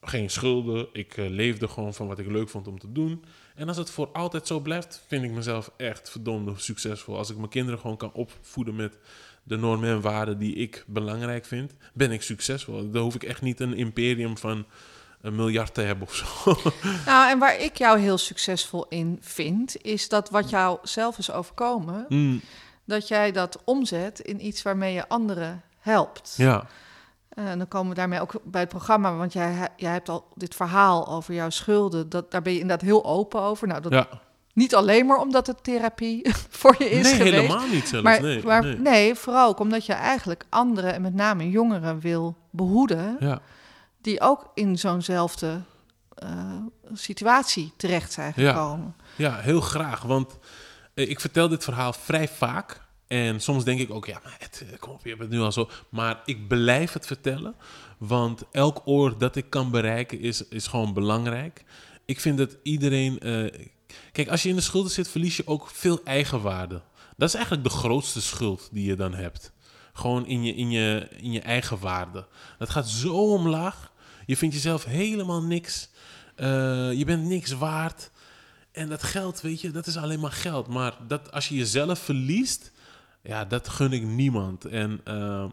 [0.00, 0.86] geen schulden.
[0.92, 3.24] Ik eh, leefde gewoon van wat ik leuk vond om te doen.
[3.54, 7.16] En als het voor altijd zo blijft, vind ik mezelf echt verdomd succesvol.
[7.16, 8.98] Als ik mijn kinderen gewoon kan opvoeden met
[9.42, 12.90] de normen en waarden die ik belangrijk vind, ben ik succesvol.
[12.90, 14.66] Dan hoef ik echt niet een imperium van
[15.22, 16.26] een miljard te hebben of zo.
[17.06, 21.30] Nou, en waar ik jou heel succesvol in vind, is dat wat jou zelf is
[21.30, 22.40] overkomen, Mm,
[22.84, 26.34] dat jij dat omzet in iets waarmee je anderen helpt.
[26.36, 26.66] ja,
[27.28, 30.28] Eh, En dan komen we daarmee ook bij het programma, want jij, jij hebt al
[30.34, 33.68] dit verhaal over jouw schulden, dat, daar ben je inderdaad heel open over.
[33.68, 34.08] Nou, dat ja.
[34.54, 36.30] niet alleen maar omdat het therapie
[36.60, 37.34] voor je is nee, geweest.
[37.34, 38.04] helemaal niet zelfs.
[38.04, 38.76] Maar, nee, maar nee.
[38.78, 43.40] nee, vooral ook omdat je eigenlijk anderen en met name jongeren wil behoeden, Ja,
[44.02, 45.60] die ook in zo'nzelfde
[46.14, 46.56] eh,
[46.92, 48.96] situatie terecht zijn gekomen.
[49.16, 50.02] Ja, heel graag.
[50.02, 50.38] Want
[50.94, 52.80] eh, ik vertel dit verhaal vrij vaak.
[53.06, 55.40] En soms denk ik ook, ja, maar het, eh, kom op, je hebt het nu
[55.40, 55.68] al zo.
[55.88, 57.54] Maar ik blijf het vertellen.
[57.98, 61.64] Want elk oor dat ik kan bereiken is, is gewoon belangrijk.
[62.04, 63.18] Ik vind dat iedereen...
[64.12, 66.82] kijk, als je in de schulden zit, verlies je ook veel eigenwaarde.
[67.16, 69.52] Dat is eigenlijk de grootste schuld die je dan hebt.
[69.92, 72.26] Gewoon in je, in je, in je eigen waarde.
[72.58, 73.91] Dat gaat zo omlaag.
[74.26, 75.88] Je vindt jezelf helemaal niks.
[76.34, 78.10] Eh, je bent niks waard.
[78.72, 80.66] En dat geld, weet je, dat is alleen maar geld.
[80.68, 82.72] Maar dat, als je jezelf verliest,
[83.22, 84.64] ja, dat gun ik niemand.
[84.64, 85.44] En eh,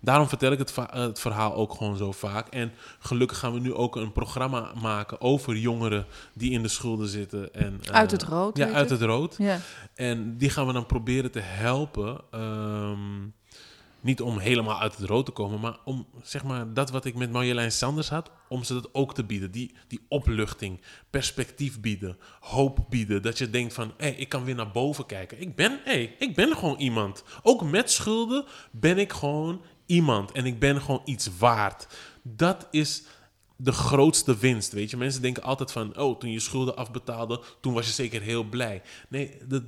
[0.00, 2.48] daarom vertel ik het, het verhaal ook gewoon zo vaak.
[2.48, 7.08] En gelukkig gaan we nu ook een programma maken over jongeren die in de schulden
[7.08, 7.54] zitten.
[7.54, 9.00] En, eh, Uit het rood, Ja, uit het?
[9.00, 9.34] het rood.
[9.38, 9.58] Ja.
[9.94, 12.20] En die gaan we dan proberen te helpen.
[12.30, 12.98] ehm,
[14.00, 17.14] niet om helemaal uit het rood te komen, maar om zeg maar dat wat ik
[17.14, 19.50] met Marjolein Sanders had, om ze dat ook te bieden.
[19.50, 20.80] Die, die opluchting,
[21.10, 23.22] perspectief bieden, hoop bieden.
[23.22, 25.40] Dat je denkt van, hé, hey, ik kan weer naar boven kijken.
[25.40, 27.24] Ik ben, hey, ik ben gewoon iemand.
[27.42, 31.86] Ook met schulden ben ik gewoon iemand en ik ben gewoon iets waard.
[32.22, 33.02] Dat is
[33.56, 34.96] de grootste winst, weet je.
[34.96, 38.82] Mensen denken altijd van, oh, toen je schulden afbetaalde, toen was je zeker heel blij.
[39.08, 39.62] Nee, dat,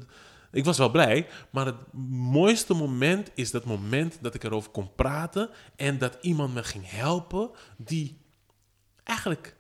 [0.53, 4.95] ik was wel blij, maar het mooiste moment is dat moment dat ik erover kon
[4.95, 8.21] praten en dat iemand me ging helpen die
[9.03, 9.57] eigenlijk,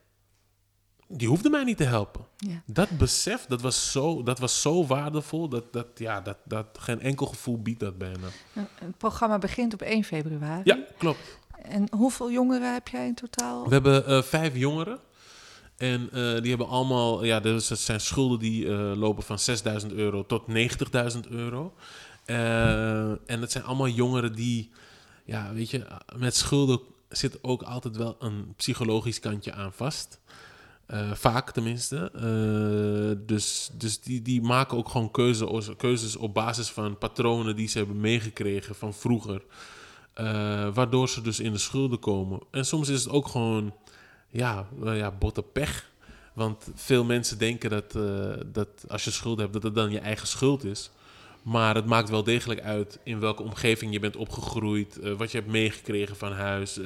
[1.09, 2.27] die hoefde mij niet te helpen.
[2.37, 2.63] Ja.
[2.67, 7.01] Dat besef, dat was zo, dat was zo waardevol, dat, dat, ja, dat, dat geen
[7.01, 8.27] enkel gevoel biedt dat bijna.
[8.75, 10.63] Het programma begint op 1 februari.
[10.65, 11.41] Ja, klopt.
[11.63, 13.65] En hoeveel jongeren heb jij in totaal?
[13.65, 14.99] We hebben uh, vijf jongeren.
[15.83, 19.39] En uh, die hebben allemaal, ja, dus het zijn schulden die uh, lopen van
[19.83, 20.45] 6.000 euro tot
[21.15, 21.75] 90.000 euro.
[23.27, 24.71] en het zijn allemaal jongeren die,
[25.25, 30.21] ja, weet je, met schulden zit ook altijd wel een psychologisch kantje aan vast.
[31.13, 32.11] vaak tenminste.
[33.27, 37.79] dus dus die, die maken ook gewoon keuze, keuzes op basis van patronen die ze
[37.79, 39.43] hebben meegekregen van vroeger.
[40.75, 42.41] Waardoor ze dus in de schulden komen.
[42.51, 43.73] En soms is het ook gewoon,
[44.33, 45.91] ja, uh, ja botte pech.
[46.33, 49.99] Want veel mensen denken dat, uh, dat als je schulden hebt, dat het dan je
[49.99, 50.91] eigen schuld is.
[51.43, 55.51] Maar het maakt wel degelijk uit in welke omgeving je bent opgegroeid, wat je hebt
[55.51, 56.81] meegekregen van huis.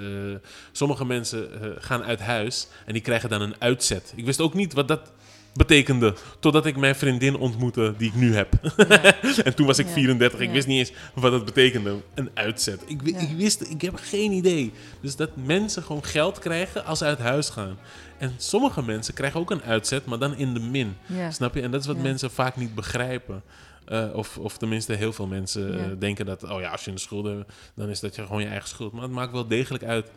[0.72, 4.12] sommige mensen gaan uit huis en die krijgen dan een uitzet.
[4.16, 5.12] Ik wist ook niet wat dat
[5.56, 6.14] betekende.
[6.40, 8.52] Totdat ik mijn vriendin ontmoette die ik nu heb.
[8.76, 9.14] Ja.
[9.44, 9.92] en toen was ik ja.
[9.92, 10.40] 34.
[10.40, 11.96] Ik wist niet eens wat dat betekende.
[12.14, 12.82] Een uitzet.
[12.86, 14.72] Ik, ik, wist, ik heb geen idee.
[15.00, 17.78] Dus dat mensen gewoon geld krijgen als ze uit huis gaan.
[18.18, 20.96] En sommige mensen krijgen ook een uitzet, maar dan in de min.
[21.30, 21.62] Snap je?
[21.62, 23.42] En dat is wat mensen vaak niet begrijpen.
[23.88, 26.98] Uh, of, of tenminste, heel veel mensen uh, denken dat, oh ja, als je een
[26.98, 28.92] schuld hebt, dan is dat je gewoon je eigen schuld.
[28.92, 30.10] Maar het maakt wel degelijk uit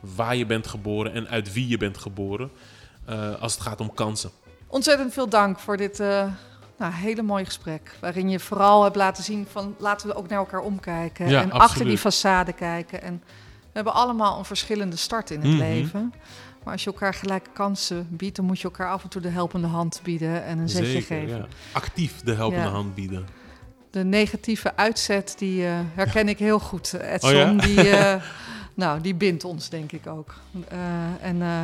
[0.00, 2.50] waar je bent geboren en uit wie je bent geboren.
[3.10, 4.30] Uh, als het gaat om kansen.
[4.70, 6.24] Ontzettend veel dank voor dit uh,
[6.78, 7.96] nou, hele mooie gesprek.
[8.00, 11.28] Waarin je vooral hebt laten zien van laten we ook naar elkaar omkijken.
[11.28, 11.62] Ja, en absoluut.
[11.62, 13.02] achter die façade kijken.
[13.02, 13.22] En
[13.62, 15.58] we hebben allemaal een verschillende start in het Mhm.
[15.58, 16.12] leven.
[16.64, 19.28] Maar als je elkaar gelijke kansen biedt, dan moet je elkaar af en toe de
[19.28, 21.36] helpende hand bieden en een zetje Zeker, geven.
[21.36, 21.46] ja.
[21.72, 22.70] Actief de helpende Ja.
[22.70, 23.26] hand bieden.
[23.90, 26.92] De negatieve uitzet, die eh, herken ik heel goed.
[26.94, 28.22] Eh, Edson, Oh die, eh,
[28.74, 30.34] nou, die bindt ons denk ik ook.
[30.68, 30.78] Eh,
[31.20, 31.62] en eh,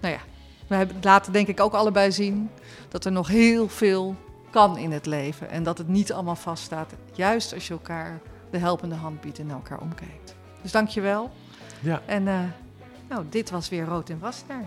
[0.00, 0.18] nou ja,
[0.66, 2.50] we laten denk ik ook allebei zien
[2.88, 4.16] dat er nog heel veel
[4.50, 5.50] kan in het leven.
[5.50, 6.92] En dat het niet allemaal vaststaat.
[7.12, 10.34] Juist als je elkaar de helpende hand biedt en naar elkaar omkijkt.
[10.62, 11.30] Dus dank je wel.
[11.80, 12.02] Ja.
[12.06, 12.38] En eh,
[13.08, 14.64] nou, dit was weer Rood en Wassenaar.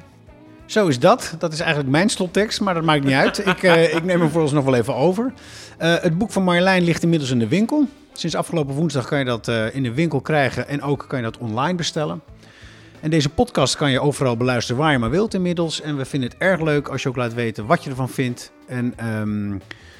[0.65, 1.35] Zo is dat.
[1.39, 3.45] Dat is eigenlijk mijn slottekst, maar dat maakt niet uit.
[3.45, 5.33] Ik, eh, ik neem hem vooralsnog wel even over.
[5.77, 7.87] Eh, het boek van Marjolein ligt inmiddels in de winkel.
[8.13, 11.37] Sinds afgelopen woensdag kan je dat in de winkel krijgen en ook kan je dat
[11.37, 12.21] online bestellen.
[13.01, 15.81] En deze podcast kan je overal beluisteren waar je maar wilt inmiddels.
[15.81, 18.51] En we vinden het erg leuk als je ook laat weten wat je ervan vindt
[18.67, 19.57] en, ehm,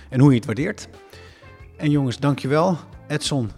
[0.10, 0.88] en hoe je het waardeert.
[1.78, 2.78] En jongens, dankjewel.
[3.08, 3.52] Edson,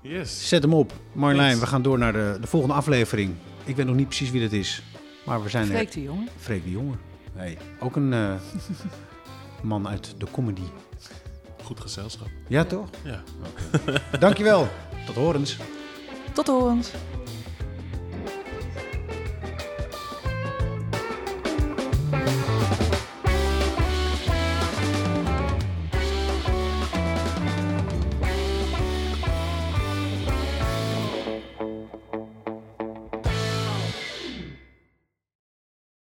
[0.00, 0.48] Yes.
[0.48, 0.92] zet hem op.
[1.20, 1.58] Thanks.
[1.58, 3.34] we gaan door naar de, de volgende aflevering.
[3.64, 4.82] Ik weet nog niet precies wie dat is,
[5.26, 5.70] maar we zijn er.
[5.74, 6.28] Freek de jongen.
[6.38, 6.94] Freek de Jonge.
[7.34, 8.32] Hey, ook een eh,
[9.62, 10.62] man uit de comedy.
[11.64, 12.28] Goed gezelschap.
[12.48, 12.88] Ja, toch?
[13.04, 13.22] Ja.
[14.18, 14.68] Dankjewel.
[15.06, 15.56] Tot horens.
[16.32, 16.90] Tot horens.